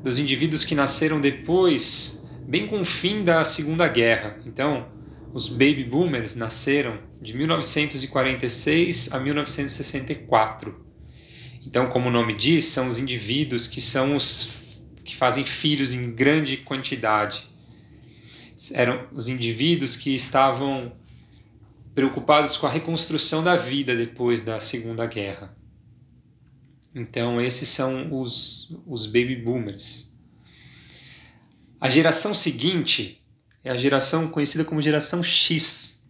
[0.03, 4.36] dos indivíduos que nasceram depois, bem com o fim da Segunda Guerra.
[4.47, 4.84] Então,
[5.32, 10.76] os baby boomers nasceram de 1946 a 1964.
[11.68, 14.61] Então, como o nome diz, são os indivíduos que são os
[15.04, 17.49] que fazem filhos em grande quantidade.
[18.74, 20.91] Eram os indivíduos que estavam
[21.93, 25.54] preocupados com a reconstrução da vida depois da Segunda Guerra.
[26.93, 30.12] Então, esses são os, os baby boomers.
[31.80, 33.22] A geração seguinte
[33.64, 36.02] é a geração conhecida como geração X.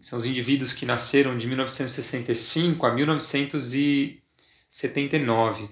[0.00, 5.68] São os indivíduos que nasceram de 1965 a 1979.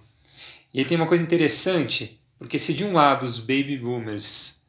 [0.75, 4.61] E aí tem uma coisa interessante, porque se de um lado os baby boomers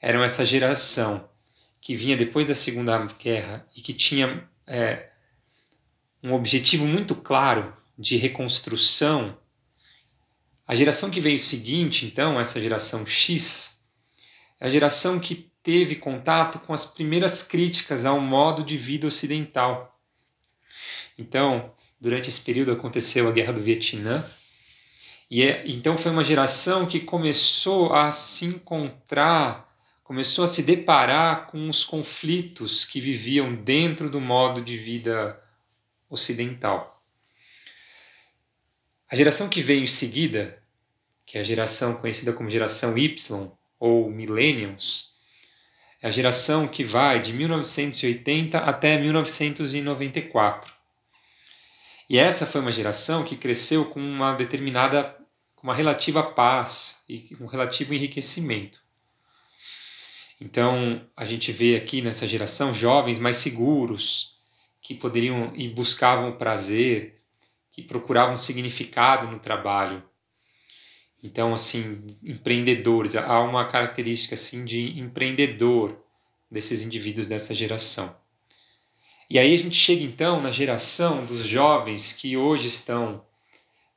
[0.00, 1.28] eram essa geração
[1.80, 5.08] que vinha depois da Segunda Guerra e que tinha é,
[6.22, 9.36] um objetivo muito claro de reconstrução,
[10.68, 13.78] a geração que veio seguinte, então, essa geração X,
[14.60, 19.92] é a geração que teve contato com as primeiras críticas ao modo de vida ocidental.
[21.18, 24.24] Então, durante esse período aconteceu a Guerra do Vietnã,
[25.30, 29.64] e é, então foi uma geração que começou a se encontrar,
[30.02, 35.40] começou a se deparar com os conflitos que viviam dentro do modo de vida
[36.10, 37.00] ocidental.
[39.08, 40.60] A geração que veio em seguida,
[41.24, 45.10] que é a geração conhecida como geração Y ou Millennials,
[46.02, 50.72] é a geração que vai de 1980 até 1994.
[52.08, 55.19] E essa foi uma geração que cresceu com uma determinada
[55.60, 58.80] com uma relativa paz e um relativo enriquecimento.
[60.40, 64.38] Então, a gente vê aqui nessa geração jovens mais seguros,
[64.80, 67.14] que poderiam e buscavam prazer,
[67.72, 70.02] que procuravam significado no trabalho.
[71.22, 75.94] Então, assim, empreendedores, há uma característica assim de empreendedor
[76.50, 78.16] desses indivíduos dessa geração.
[79.28, 83.22] E aí a gente chega então na geração dos jovens que hoje estão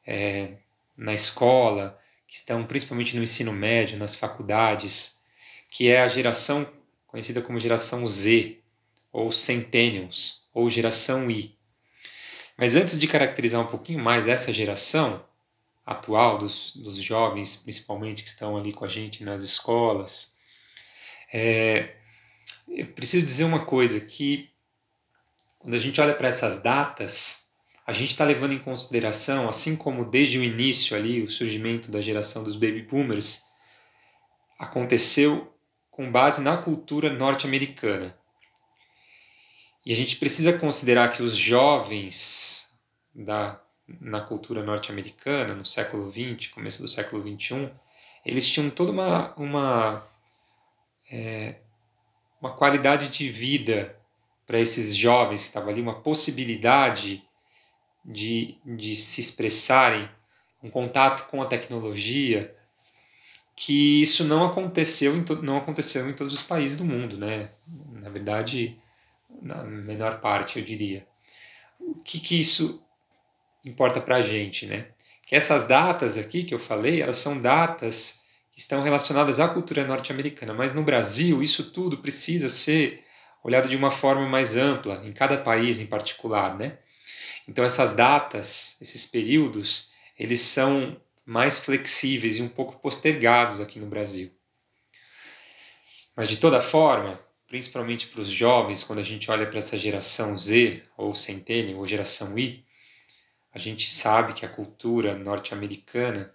[0.05, 0.57] é,
[0.98, 5.18] na escola, que estão principalmente no ensino médio, nas faculdades,
[5.70, 6.68] que é a geração
[7.08, 8.58] conhecida como geração Z,
[9.12, 11.54] ou Centennials, ou geração I.
[12.58, 15.24] Mas antes de caracterizar um pouquinho mais essa geração
[15.86, 20.34] atual, dos, dos jovens principalmente que estão ali com a gente nas escolas,
[21.32, 21.96] é,
[22.68, 24.50] eu preciso dizer uma coisa, que
[25.60, 27.43] quando a gente olha para essas datas,
[27.86, 32.02] a gente está levando em consideração, assim como desde o início ali, o surgimento da
[32.02, 33.44] geração dos baby boomers,
[34.58, 35.54] aconteceu
[35.92, 38.16] com base na cultura norte-americana.
[39.86, 42.70] E a gente precisa considerar que os jovens
[43.14, 43.60] da,
[44.00, 47.70] na cultura norte-americana, no século XX, começo do século XXI,
[48.26, 50.08] eles tinham toda uma, uma,
[51.12, 51.56] é,
[52.42, 53.94] uma qualidade de vida
[54.48, 57.22] para esses jovens que estavam ali, uma possibilidade
[58.04, 60.10] de, de se expressarem,
[60.62, 62.54] um contato com a tecnologia,
[63.56, 67.49] que isso não aconteceu em, não aconteceu em todos os países do mundo, né?
[68.01, 68.76] Na verdade,
[69.41, 71.06] na menor parte, eu diria.
[71.80, 72.82] O que, que isso
[73.64, 74.86] importa para a gente, né?
[75.28, 78.22] Que essas datas aqui que eu falei, elas são datas
[78.54, 83.04] que estão relacionadas à cultura norte-americana, mas no Brasil isso tudo precisa ser
[83.43, 86.78] olhado de uma forma mais ampla, em cada país em particular, né?
[87.48, 93.88] Então essas datas, esses períodos, eles são mais flexíveis e um pouco postergados aqui no
[93.88, 94.32] Brasil.
[96.16, 100.38] Mas de toda forma, principalmente para os jovens, quando a gente olha para essa geração
[100.38, 102.64] Z, ou Centennial, ou geração Y,
[103.54, 106.32] a gente sabe que a cultura norte-americana,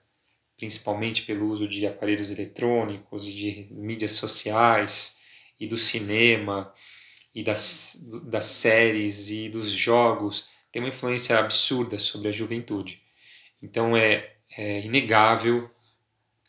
[0.57, 5.17] principalmente pelo uso de aparelhos eletrônicos e de mídias sociais
[5.59, 6.73] e do cinema
[7.35, 13.01] e das, das séries e dos jogos, tem uma influência absurda sobre a juventude.
[13.62, 15.69] Então é, é inegável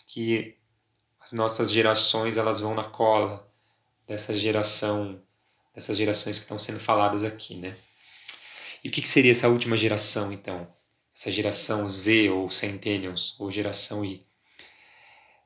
[0.07, 0.55] que
[1.21, 3.45] as nossas gerações elas vão na cola
[4.07, 5.21] dessa geração,
[5.75, 7.75] dessas gerações que estão sendo faladas aqui, né?
[8.83, 10.67] E o que, que seria essa última geração, então?
[11.15, 14.19] Essa geração Z ou Centennials ou geração Y?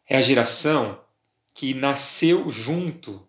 [0.07, 0.99] É a geração
[1.53, 3.27] que nasceu junto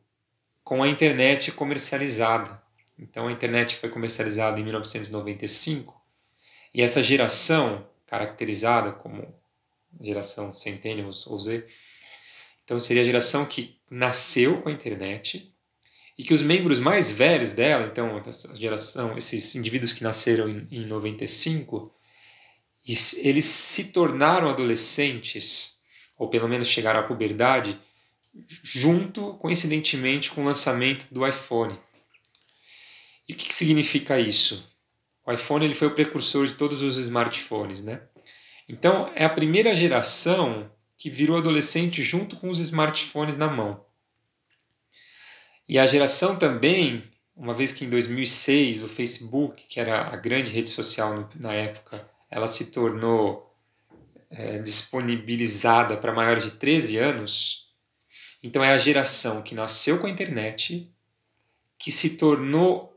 [0.62, 2.62] com a internet comercializada.
[2.98, 5.94] Então a internet foi comercializada em 1995
[6.74, 9.26] e essa geração, caracterizada como
[10.00, 11.64] geração Centennials ou Z,
[12.64, 15.52] então seria a geração que nasceu com a internet
[16.18, 20.66] e que os membros mais velhos dela, então essa geração, esses indivíduos que nasceram em,
[20.70, 21.92] em 95,
[22.86, 25.74] eles se tornaram adolescentes
[26.16, 27.76] ou pelo menos chegaram à puberdade
[28.62, 31.76] junto, coincidentemente, com o lançamento do iPhone.
[33.28, 34.68] E o que, que significa isso?
[35.26, 38.00] O iPhone ele foi o precursor de todos os smartphones, né?
[38.68, 43.82] Então é a primeira geração que virou adolescente junto com os smartphones na mão.
[45.68, 47.02] E a geração também,
[47.36, 52.06] uma vez que em 2006 o Facebook, que era a grande rede social na época,
[52.30, 53.50] ela se tornou
[54.30, 57.68] é, disponibilizada para maiores de 13 anos,
[58.42, 60.86] então é a geração que nasceu com a internet,
[61.78, 62.93] que se tornou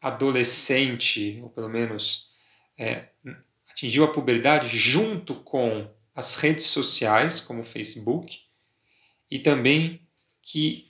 [0.00, 2.28] adolescente, ou pelo menos
[2.78, 3.04] é,
[3.70, 8.38] atingiu a puberdade junto com as redes sociais, como o Facebook,
[9.30, 10.00] e também
[10.42, 10.88] que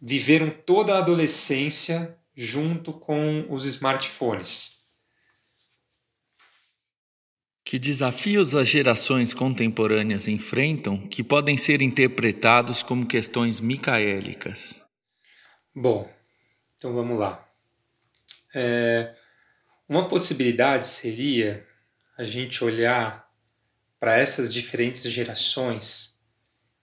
[0.00, 4.82] viveram toda a adolescência junto com os smartphones.
[7.64, 14.82] Que desafios as gerações contemporâneas enfrentam que podem ser interpretados como questões micaélicas?
[15.74, 16.12] Bom,
[16.76, 17.41] então vamos lá.
[18.54, 19.14] É,
[19.88, 21.66] uma possibilidade seria
[22.16, 23.28] a gente olhar
[23.98, 26.20] para essas diferentes gerações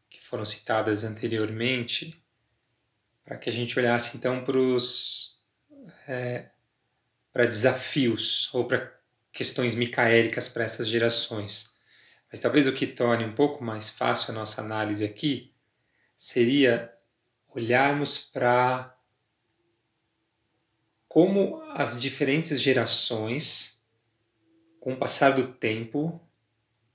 [0.09, 2.23] que foram citadas anteriormente,
[3.23, 5.43] para que a gente olhasse então para os
[6.07, 6.49] é,
[7.31, 8.99] para desafios ou para
[9.31, 11.77] questões micaélicas para essas gerações.
[12.31, 15.53] Mas talvez o que torne um pouco mais fácil a nossa análise aqui
[16.15, 16.93] seria
[17.47, 18.95] olharmos para
[21.09, 23.81] como as diferentes gerações,
[24.79, 26.21] com o passar do tempo,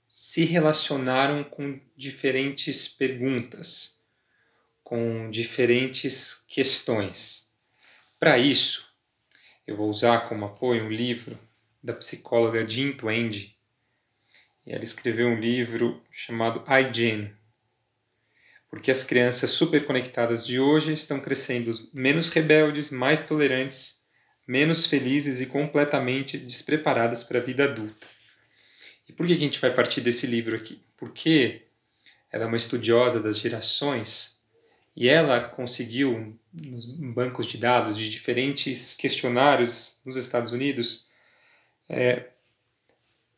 [0.07, 4.05] se relacionaram com diferentes perguntas,
[4.81, 7.51] com diferentes questões.
[8.17, 8.89] Para isso,
[9.67, 11.37] eu vou usar como apoio um livro
[11.83, 13.57] da psicóloga Jean Twenge.
[14.65, 17.35] Ela escreveu um livro chamado iGen,
[18.69, 24.04] porque as crianças superconectadas de hoje estão crescendo menos rebeldes, mais tolerantes,
[24.47, 28.07] menos felizes e completamente despreparadas para a vida adulta.
[29.07, 30.81] E por que a gente vai partir desse livro aqui?
[30.97, 31.63] Porque
[32.31, 34.39] ela é uma estudiosa das gerações
[34.95, 41.07] e ela conseguiu, nos bancos de dados de diferentes questionários nos Estados Unidos,
[41.89, 42.29] é,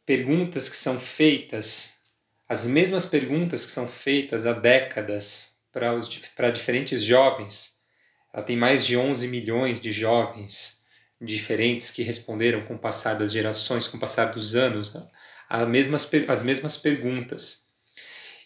[0.05, 1.95] perguntas que são feitas,
[2.47, 7.77] as mesmas perguntas que são feitas há décadas para, diferentes jovens.
[8.33, 10.76] Ela tem mais de 11 milhões de jovens
[11.19, 15.07] diferentes que responderam com o passar das gerações, com o passar dos anos, né?
[15.49, 17.67] as, mesmas, as mesmas perguntas.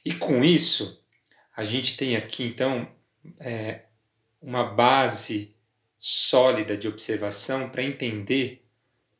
[0.05, 1.03] E com isso,
[1.55, 2.89] a gente tem aqui então
[3.39, 3.81] é,
[4.41, 5.55] uma base
[5.99, 8.65] sólida de observação para entender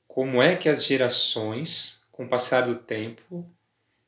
[0.08, 3.50] como é que as gerações, com o passar do tempo,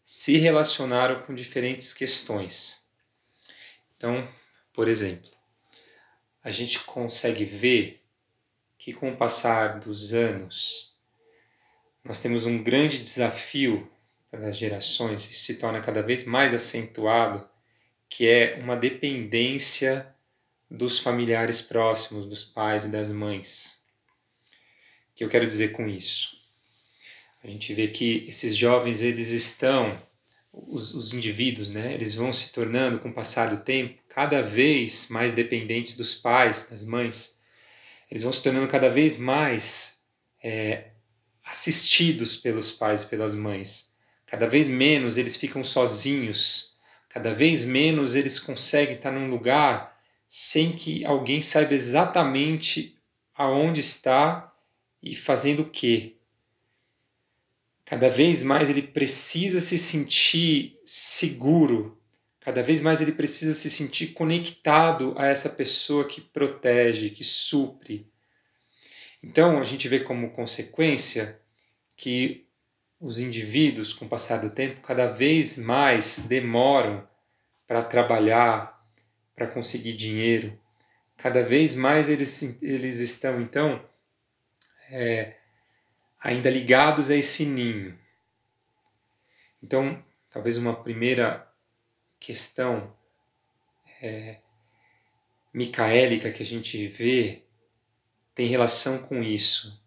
[0.04, 2.89] se relacionaram com diferentes questões.
[3.96, 4.28] Então,
[4.74, 5.30] por exemplo,
[6.44, 8.03] a gente consegue ver
[8.84, 10.97] que com o passar dos anos,
[12.03, 13.89] nós temos um grande desafio
[14.29, 17.47] para as gerações, isso se torna cada vez mais acentuado,
[18.09, 20.07] que é uma dependência
[20.69, 23.84] dos familiares próximos, dos pais e das mães
[25.15, 26.31] que eu quero dizer com isso?
[27.43, 29.86] A gente vê que esses jovens eles estão,
[30.51, 35.07] os, os indivíduos, né, eles vão se tornando com o passar do tempo cada vez
[35.09, 37.32] mais dependentes dos pais, das mães.
[38.14, 40.03] Eles vão se tornando cada vez mais
[40.43, 40.91] é,
[41.43, 43.95] assistidos pelos pais e pelas mães.
[44.28, 46.78] Cada vez menos eles ficam sozinhos.
[47.09, 52.95] Cada vez menos eles conseguem estar num lugar sem que alguém saiba exatamente
[53.34, 54.53] aonde está
[55.01, 56.18] e fazendo o quê?
[57.84, 61.99] Cada vez mais ele precisa se sentir seguro,
[62.44, 68.06] cada vez mais ele precisa se sentir conectado a essa pessoa que protege, que supre.
[69.24, 71.39] Então a gente vê como consequência
[71.96, 72.46] que
[73.00, 77.08] os indivíduos, com o passar do tempo, cada vez mais demoram
[77.66, 78.86] para trabalhar,
[79.34, 80.60] para conseguir dinheiro.
[81.16, 83.82] Cada vez mais eles, eles estão, então,
[84.89, 85.38] é,
[86.22, 87.98] ainda ligados a esse ninho.
[89.64, 91.53] Então, talvez uma primeira
[92.24, 92.95] questão
[94.01, 94.39] é,
[95.53, 97.43] micaélica que a gente vê
[98.34, 99.84] tem relação com isso,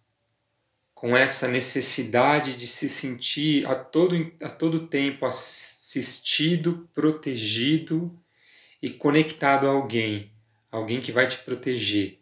[0.93, 8.15] com essa necessidade de se sentir a todo, a todo tempo assistido, protegido
[8.83, 10.31] e conectado a alguém,
[10.71, 12.21] alguém que vai te proteger.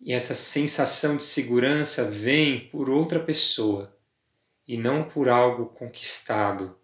[0.00, 3.96] E essa sensação de segurança vem por outra pessoa
[4.66, 6.76] e não por algo conquistado.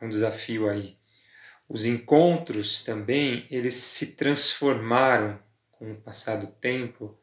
[0.00, 0.96] Um desafio aí.
[1.68, 5.38] Os encontros também, eles se transformaram
[5.72, 7.18] com o passar do tempo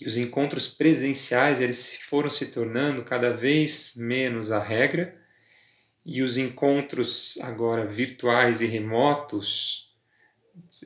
[0.00, 5.14] e os encontros presenciais, eles foram se tornando cada vez menos a regra
[6.04, 9.92] e os encontros agora virtuais e remotos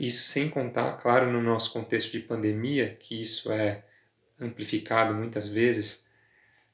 [0.01, 3.85] isso sem contar, claro, no nosso contexto de pandemia, que isso é
[4.41, 6.07] amplificado muitas vezes,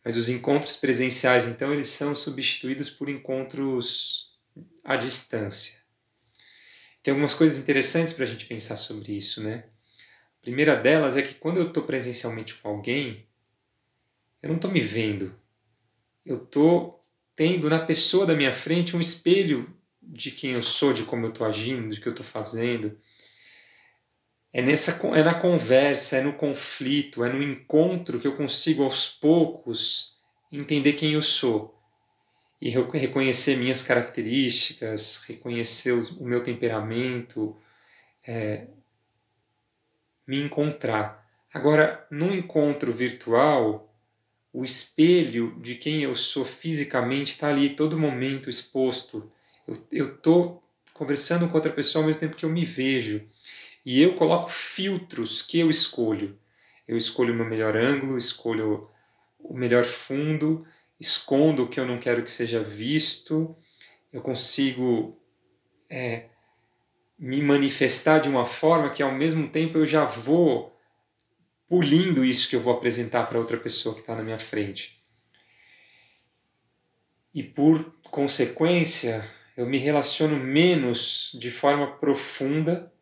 [0.04, 4.36] mas os encontros presenciais, então, eles são substituídos por encontros
[4.84, 5.81] à distância.
[7.02, 9.64] Tem algumas coisas interessantes para a gente pensar sobre isso, né?
[10.38, 13.26] A primeira delas é que quando eu estou presencialmente com alguém,
[14.42, 15.34] eu não estou me vendo,
[16.24, 17.02] eu estou
[17.34, 21.30] tendo na pessoa da minha frente um espelho de quem eu sou, de como eu
[21.30, 22.96] estou agindo, de que eu estou fazendo.
[24.52, 29.08] É, nessa, é na conversa, é no conflito, é no encontro que eu consigo aos
[29.08, 30.20] poucos
[30.52, 31.81] entender quem eu sou
[32.62, 37.56] e reconhecer minhas características, reconhecer os, o meu temperamento,
[38.24, 38.68] é,
[40.24, 41.26] me encontrar.
[41.52, 43.92] Agora, num encontro virtual,
[44.52, 49.28] o espelho de quem eu sou fisicamente está ali todo momento exposto.
[49.90, 50.62] Eu estou
[50.94, 53.28] conversando com outra pessoa ao mesmo tempo que eu me vejo.
[53.84, 56.38] E eu coloco filtros que eu escolho.
[56.86, 58.88] Eu escolho o meu melhor ângulo, escolho
[59.40, 60.64] o melhor fundo,
[61.02, 63.56] escondo o que eu não quero que seja visto.
[64.12, 65.20] Eu consigo
[65.90, 66.26] é,
[67.18, 70.78] me manifestar de uma forma que ao mesmo tempo eu já vou
[71.68, 75.02] pulindo isso que eu vou apresentar para outra pessoa que está na minha frente.
[77.34, 79.24] E por consequência,
[79.56, 82.92] eu me relaciono menos de forma profunda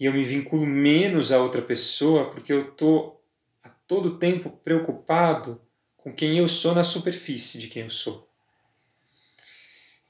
[0.00, 3.22] e eu me vinculo menos a outra pessoa porque eu estou
[3.62, 5.60] a todo tempo preocupado
[6.02, 8.28] com quem eu sou na superfície de quem eu sou.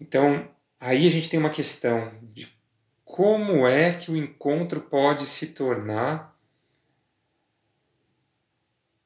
[0.01, 2.49] Então, aí a gente tem uma questão de
[3.05, 6.34] como é que o encontro pode se tornar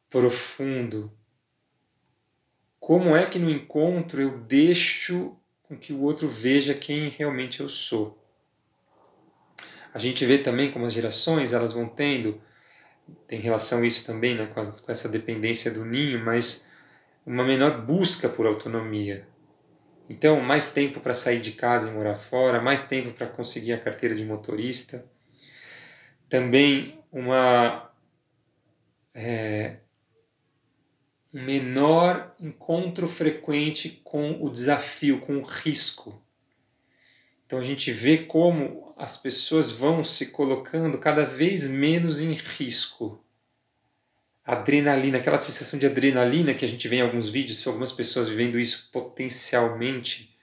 [0.08, 1.12] profundo.
[2.78, 7.68] Como é que no encontro eu deixo com que o outro veja quem realmente eu
[7.68, 8.16] sou?
[9.92, 12.40] A gente vê também como as gerações elas vão tendo,
[13.26, 16.65] tem relação isso também né, com, com essa dependência do ninho, mas
[17.26, 19.26] uma menor busca por autonomia.
[20.08, 23.78] Então, mais tempo para sair de casa e morar fora, mais tempo para conseguir a
[23.78, 25.04] carteira de motorista.
[26.28, 27.90] Também uma
[29.12, 29.78] é,
[31.32, 36.22] menor encontro frequente com o desafio, com o risco.
[37.44, 43.22] Então a gente vê como as pessoas vão se colocando cada vez menos em risco.
[44.46, 48.60] Adrenalina, aquela sensação de adrenalina que a gente vê em alguns vídeos, algumas pessoas vivendo
[48.60, 50.38] isso potencialmente,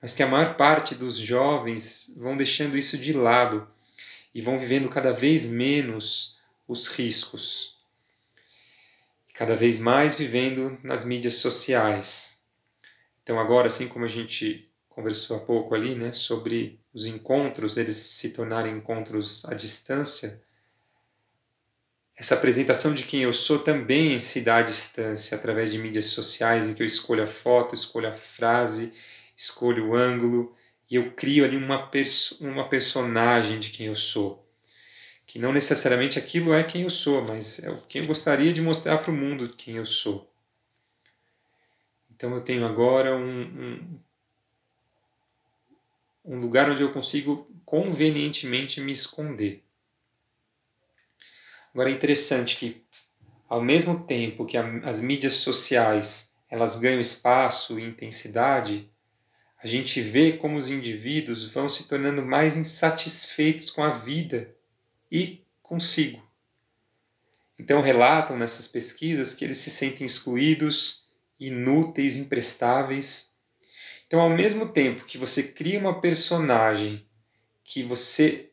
[0.00, 3.68] mas que a maior parte dos jovens vão deixando isso de lado
[4.32, 6.38] e vão vivendo cada vez menos
[6.68, 7.78] os riscos.
[9.34, 12.38] Cada vez mais vivendo nas mídias sociais.
[13.24, 17.96] Então agora, assim como a gente conversou há pouco ali, né, sobre os encontros, eles
[17.96, 20.40] se tornarem encontros à distância,
[22.20, 26.66] essa apresentação de quem eu sou também se dá à distância, através de mídias sociais,
[26.66, 28.92] em que eu escolho a foto, escolho a frase,
[29.34, 30.54] escolho o ângulo,
[30.90, 34.46] e eu crio ali uma, perso uma personagem de quem eu sou.
[35.26, 38.60] Que não necessariamente aquilo é quem eu sou, mas é o que eu gostaria de
[38.60, 40.30] mostrar para o mundo quem eu sou.
[42.10, 44.00] Então eu tenho agora um, um
[46.22, 49.64] um lugar onde eu consigo convenientemente me esconder.
[51.72, 52.84] Agora é interessante que,
[53.48, 58.90] ao mesmo tempo que a, as mídias sociais elas ganham espaço e intensidade,
[59.62, 64.54] a gente vê como os indivíduos vão se tornando mais insatisfeitos com a vida
[65.10, 66.20] e consigo.
[67.58, 71.08] Então relatam nessas pesquisas que eles se sentem excluídos,
[71.38, 73.30] inúteis, imprestáveis
[74.10, 77.06] então, ao mesmo tempo que você cria uma personagem
[77.62, 78.50] que você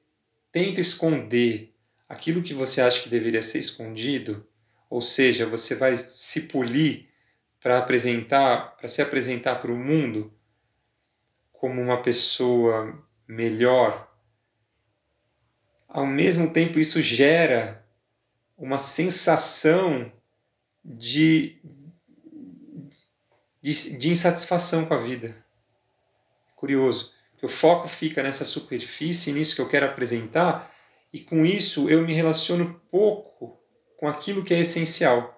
[0.51, 1.73] tenta esconder
[2.07, 4.47] aquilo que você acha que deveria ser escondido,
[4.89, 7.09] ou seja, você vai se polir
[7.59, 10.33] para apresentar, para se apresentar para o mundo
[11.51, 14.11] como uma pessoa melhor.
[15.87, 17.85] Ao mesmo tempo, isso gera
[18.57, 20.11] uma sensação
[20.83, 21.61] de,
[23.61, 25.45] de, de insatisfação com a vida
[26.57, 27.13] curioso.
[27.37, 30.69] Que o foco fica nessa superfície, nisso que eu quero apresentar,
[31.17, 33.59] e com isso eu me relaciono pouco
[33.97, 35.35] com aquilo que é essencial.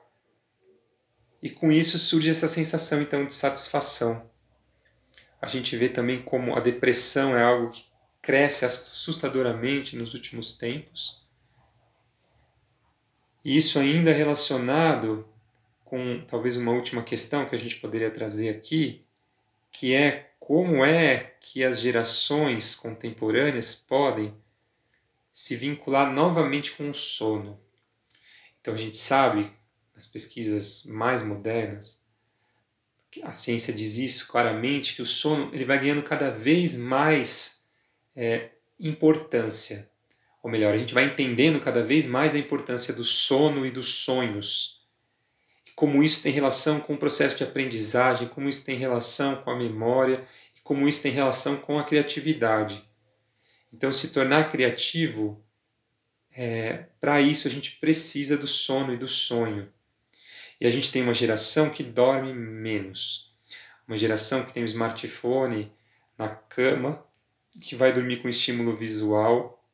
[1.41, 4.29] E com isso surge essa sensação então de satisfação.
[5.41, 7.85] A gente vê também como a depressão é algo que
[8.21, 11.25] cresce assustadoramente nos últimos tempos.
[13.45, 15.29] E isso ainda relacionado
[15.85, 19.05] com talvez uma última questão que a gente poderia trazer aqui,
[19.71, 24.37] que é como é que as gerações contemporâneas podem
[25.39, 27.57] se vincular novamente com o sono.
[28.59, 29.49] Então a gente sabe,
[29.95, 32.05] nas pesquisas mais modernas,
[33.23, 37.61] a ciência diz isso claramente, que o sono ele vai ganhando cada vez mais
[38.13, 39.89] é, importância.
[40.43, 43.95] Ou melhor, a gente vai entendendo cada vez mais a importância do sono e dos
[43.95, 44.79] sonhos
[45.73, 49.55] como isso tem relação com o processo de aprendizagem, como isso tem relação com a
[49.55, 50.21] memória
[50.53, 52.88] e como isso tem relação com a criatividade.
[53.71, 55.43] Então, se tornar criativo,
[56.31, 59.71] é, para isso a gente precisa do sono e do sonho.
[60.59, 63.33] E a gente tem uma geração que dorme menos.
[63.87, 65.71] Uma geração que tem um smartphone
[66.17, 67.05] na cama,
[67.61, 69.65] que vai dormir com estímulo visual,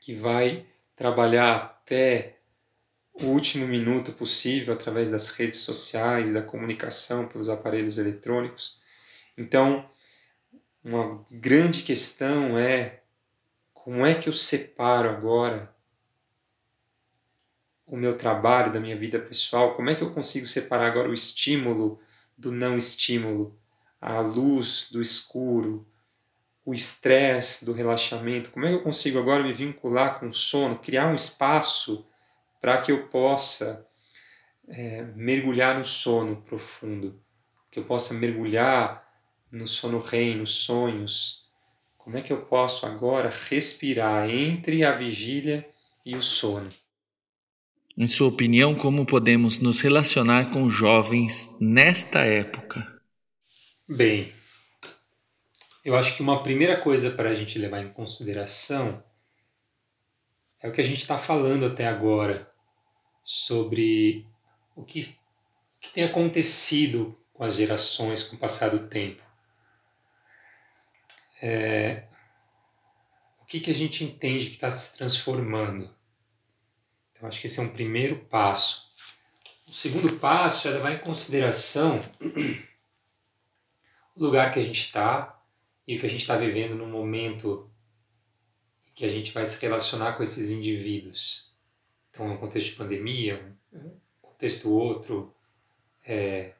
[0.00, 0.66] que vai
[0.96, 2.38] trabalhar até
[3.14, 8.80] o último minuto possível através das redes sociais, da comunicação pelos aparelhos eletrônicos.
[9.36, 9.88] Então,
[10.82, 13.01] uma grande questão é
[13.82, 15.74] como é que eu separo agora
[17.84, 19.74] o meu trabalho da minha vida pessoal?
[19.74, 22.00] Como é que eu consigo separar agora o estímulo
[22.38, 23.58] do não estímulo,
[24.00, 25.84] a luz do escuro,
[26.64, 28.52] o estresse do relaxamento?
[28.52, 32.06] Como é que eu consigo agora me vincular com o sono, criar um espaço
[32.60, 33.84] para que eu possa
[34.68, 37.20] é, mergulhar no sono profundo,
[37.68, 39.04] que eu possa mergulhar
[39.50, 41.41] no sono rei, nos sonhos.
[42.04, 45.68] Como é que eu posso agora respirar entre a vigília
[46.04, 46.68] e o sono?
[47.96, 53.00] Em sua opinião, como podemos nos relacionar com jovens nesta época?
[53.88, 54.32] Bem,
[55.84, 59.04] eu acho que uma primeira coisa para a gente levar em consideração
[60.60, 62.50] é o que a gente está falando até agora
[63.22, 64.26] sobre
[64.74, 65.00] o que,
[65.80, 69.22] que tem acontecido com as gerações com o passar do tempo.
[71.42, 72.04] É,
[73.40, 75.92] o que, que a gente entende que está se transformando?
[77.10, 78.92] Então, acho que esse é um primeiro passo.
[79.66, 82.00] O segundo passo é levar em consideração
[84.14, 85.42] o lugar que a gente está
[85.86, 87.68] e o que a gente está vivendo no momento
[88.94, 91.56] que a gente vai se relacionar com esses indivíduos.
[92.10, 95.34] Então, é um contexto de pandemia, um contexto outro,
[96.06, 96.54] é,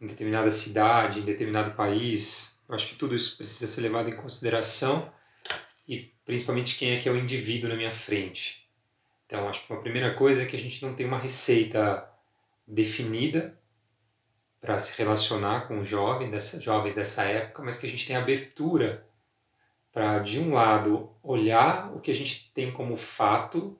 [0.00, 2.53] em determinada cidade, em determinado país.
[2.68, 5.12] Acho que tudo isso precisa ser levado em consideração
[5.86, 8.68] e principalmente quem é que é o indivíduo na minha frente.
[9.26, 12.10] Então, acho que uma primeira coisa é que a gente não tem uma receita
[12.66, 13.58] definida
[14.60, 19.06] para se relacionar com jovens dessa, jovens dessa época, mas que a gente tem abertura
[19.92, 23.78] para, de um lado, olhar o que a gente tem como fato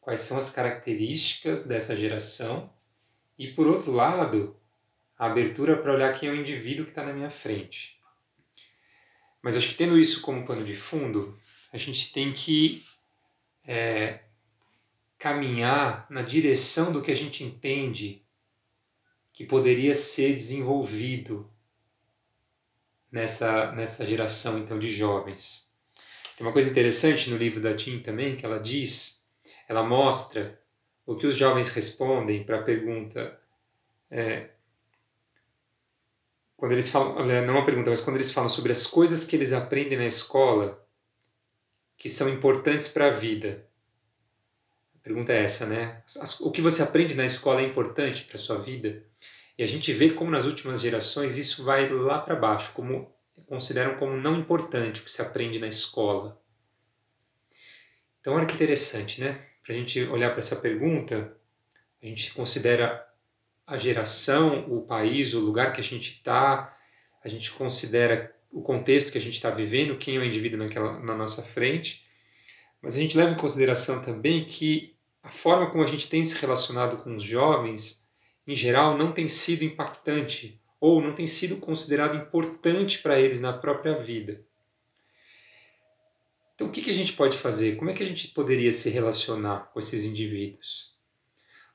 [0.00, 2.70] quais são as características dessa geração
[3.38, 4.56] e, por outro lado,
[5.18, 8.00] a abertura para olhar quem é o indivíduo que está na minha frente.
[9.42, 11.38] Mas acho que tendo isso como pano de fundo,
[11.72, 12.84] a gente tem que
[13.66, 14.20] é,
[15.18, 18.24] caminhar na direção do que a gente entende
[19.32, 21.50] que poderia ser desenvolvido
[23.10, 25.76] nessa, nessa geração então de jovens.
[26.36, 29.24] Tem uma coisa interessante no livro da Jean também, que ela diz
[29.68, 30.60] ela mostra
[31.06, 33.38] o que os jovens respondem para a pergunta.
[34.10, 34.50] É,
[36.64, 39.52] quando eles falam, não a pergunta, mas quando eles falam sobre as coisas que eles
[39.52, 40.82] aprendem na escola
[41.94, 43.68] que são importantes para a vida.
[44.94, 46.02] A pergunta é essa, né?
[46.40, 49.02] O que você aprende na escola é importante para a sua vida?
[49.58, 53.14] E a gente vê como nas últimas gerações isso vai lá para baixo, como
[53.46, 56.42] consideram como não importante o que se aprende na escola.
[58.20, 59.38] Então, olha que interessante, né?
[59.62, 61.36] para a gente olhar para essa pergunta,
[62.02, 63.06] a gente considera
[63.66, 66.76] a geração, o país, o lugar que a gente está,
[67.22, 71.00] a gente considera o contexto que a gente está vivendo, quem é o indivíduo naquela,
[71.00, 72.06] na nossa frente,
[72.80, 76.38] mas a gente leva em consideração também que a forma como a gente tem se
[76.38, 78.06] relacionado com os jovens,
[78.46, 83.54] em geral, não tem sido impactante ou não tem sido considerado importante para eles na
[83.54, 84.44] própria vida.
[86.54, 87.76] Então, o que, que a gente pode fazer?
[87.76, 90.93] Como é que a gente poderia se relacionar com esses indivíduos?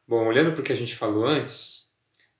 [0.09, 1.95] Bom, olhando para o que a gente falou antes,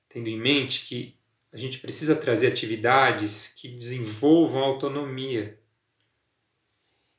[0.07, 1.15] tendo em mente que
[1.53, 5.61] a gente precisa trazer atividades que desenvolvam autonomia,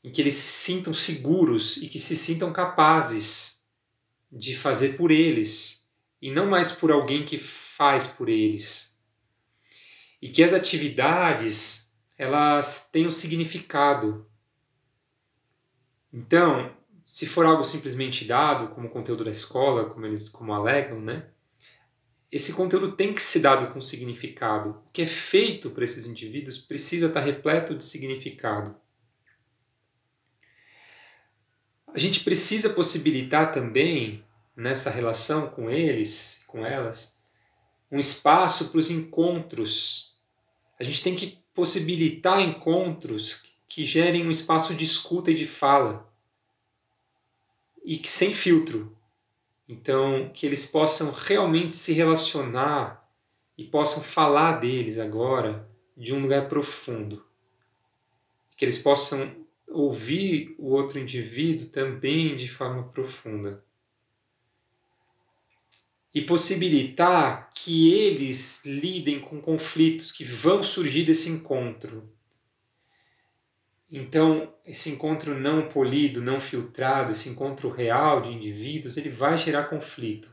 [0.03, 3.65] em que eles se sintam seguros e que se sintam capazes
[4.29, 5.89] de fazer por eles
[6.21, 8.99] e não mais por alguém que faz por eles.
[10.21, 14.29] E que as atividades elas tenham significado
[16.13, 16.77] então,
[17.11, 21.29] se for algo simplesmente dado como conteúdo da escola, como eles como alegam, né?
[22.31, 24.71] Esse conteúdo tem que ser dado com significado.
[24.71, 28.77] O que é feito para esses indivíduos precisa estar repleto de significado.
[31.93, 37.25] A gente precisa possibilitar também, nessa relação com eles, com elas,
[37.91, 40.21] um espaço para os encontros.
[40.79, 46.09] A gente tem que possibilitar encontros que gerem um espaço de escuta e de fala,
[47.85, 48.97] e que sem filtro,
[49.69, 53.09] Então, que eles possam realmente se relacionar
[53.57, 57.25] e possam falar deles agora de um lugar profundo.
[58.57, 59.33] Que eles possam
[59.69, 63.65] ouvir o outro indivíduo também de forma profunda.
[66.13, 72.13] E possibilitar que eles lidem com conflitos que vão surgir desse encontro
[73.91, 79.65] então, esse encontro não polido, não filtrado, esse encontro real de indivíduos, ele vai gerar
[79.65, 80.33] conflito.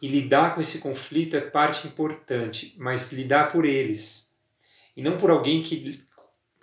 [0.00, 4.34] E lidar com esse conflito é parte importante, mas lidar por eles.
[4.96, 6.02] E não por alguém que,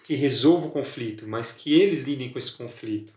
[0.03, 3.13] que resolva o conflito, mas que eles lidem com esse conflito.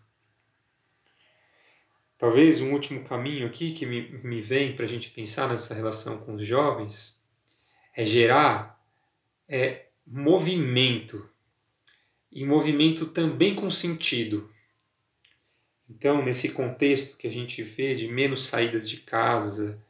[2.19, 6.19] Talvez um último caminho aqui que me, me vem para a gente pensar nessa relação
[6.19, 7.27] com os jovens
[7.97, 8.81] é gerar
[9.49, 11.32] é, movimento
[12.33, 14.51] e movimento também com sentido.
[15.89, 19.85] Então, nesse contexto que a gente vê de menos saídas de casa,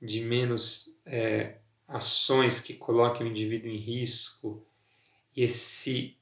[0.00, 1.56] de menos é,
[1.88, 4.64] ações que coloquem o indivíduo em risco,
[5.36, 6.16] esse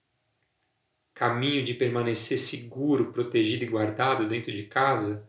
[1.13, 5.29] caminho de permanecer seguro, protegido e guardado dentro de casa,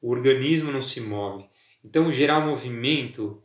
[0.00, 1.48] o organismo não se move.
[1.84, 3.42] Então, gerar movimento,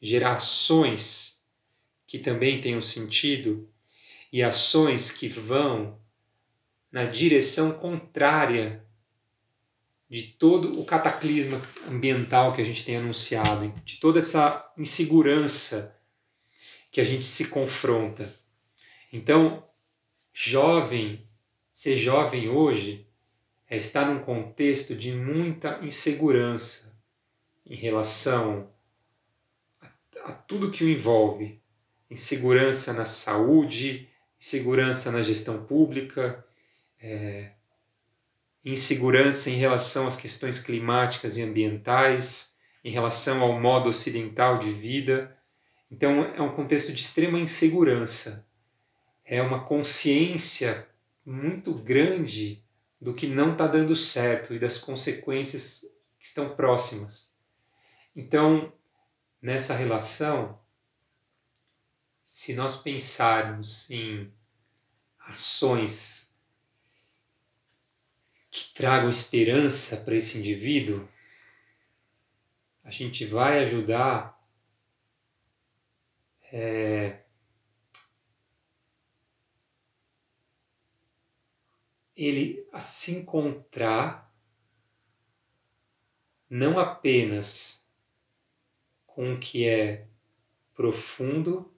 [0.00, 1.44] gerar ações
[2.06, 3.71] que também tenham sentido,
[4.32, 6.00] e ações que vão
[6.90, 8.84] na direção contrária
[10.08, 15.98] de todo o cataclisma ambiental que a gente tem anunciado, de toda essa insegurança
[16.90, 18.30] que a gente se confronta.
[19.10, 19.66] Então,
[20.32, 21.26] jovem,
[21.70, 23.06] ser jovem hoje
[23.68, 26.94] é estar num contexto de muita insegurança
[27.64, 28.70] em relação
[29.80, 29.88] a,
[30.24, 31.58] a tudo que o envolve.
[32.10, 34.11] Insegurança na saúde,
[34.42, 36.44] insegurança na gestão pública,
[37.00, 37.52] é,
[38.64, 45.38] insegurança em relação às questões climáticas e ambientais, em relação ao modo ocidental de vida.
[45.88, 48.44] Então, é um contexto de extrema insegurança.
[49.24, 50.88] É uma consciência
[51.24, 52.64] muito grande
[53.00, 57.32] do que não está dando certo e das consequências que estão próximas.
[58.16, 58.72] Então,
[59.40, 60.58] nessa relação,
[62.32, 64.32] se nós pensarmos em
[65.18, 66.40] ações
[68.50, 71.06] que tragam esperança para esse indivíduo,
[72.82, 74.42] a gente vai ajudar
[76.50, 77.22] é,
[82.16, 84.34] ele a se encontrar
[86.48, 87.92] não apenas
[89.04, 90.08] com o que é
[90.72, 91.71] profundo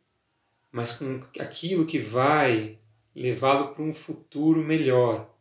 [0.74, 2.80] mas com aquilo que vai
[3.14, 5.32] levá-lo para um futuro melhor.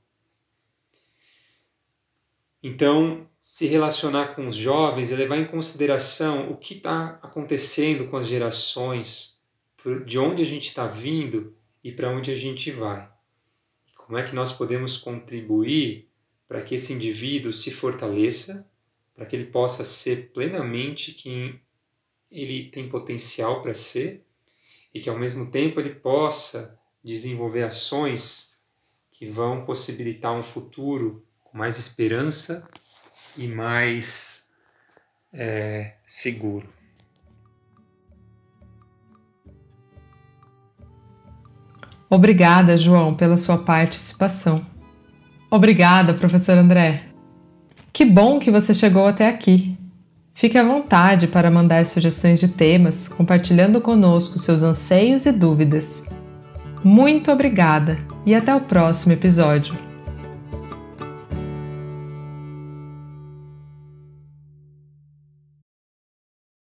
[2.61, 8.15] Então, se relacionar com os jovens é levar em consideração o que está acontecendo com
[8.15, 9.43] as gerações,
[10.05, 13.11] de onde a gente está vindo e para onde a gente vai.
[13.97, 16.11] Como é que nós podemos contribuir
[16.47, 18.69] para que esse indivíduo se fortaleça,
[19.15, 21.59] para que ele possa ser plenamente quem
[22.29, 24.23] ele tem potencial para ser
[24.93, 28.59] e que ao mesmo tempo ele possa desenvolver ações
[29.11, 32.67] que vão possibilitar um futuro com mais esperança
[33.37, 34.49] e mais
[35.33, 36.67] é, seguro.
[42.09, 44.63] Obrigada, João, pela sua participação.
[45.49, 47.07] Obrigada, professor André.
[47.91, 49.72] Que bom que você chegou até aqui.
[50.33, 56.03] Fique à vontade para mandar sugestões de temas, compartilhando conosco seus anseios e dúvidas.
[56.83, 59.92] Muito obrigada e até o próximo episódio.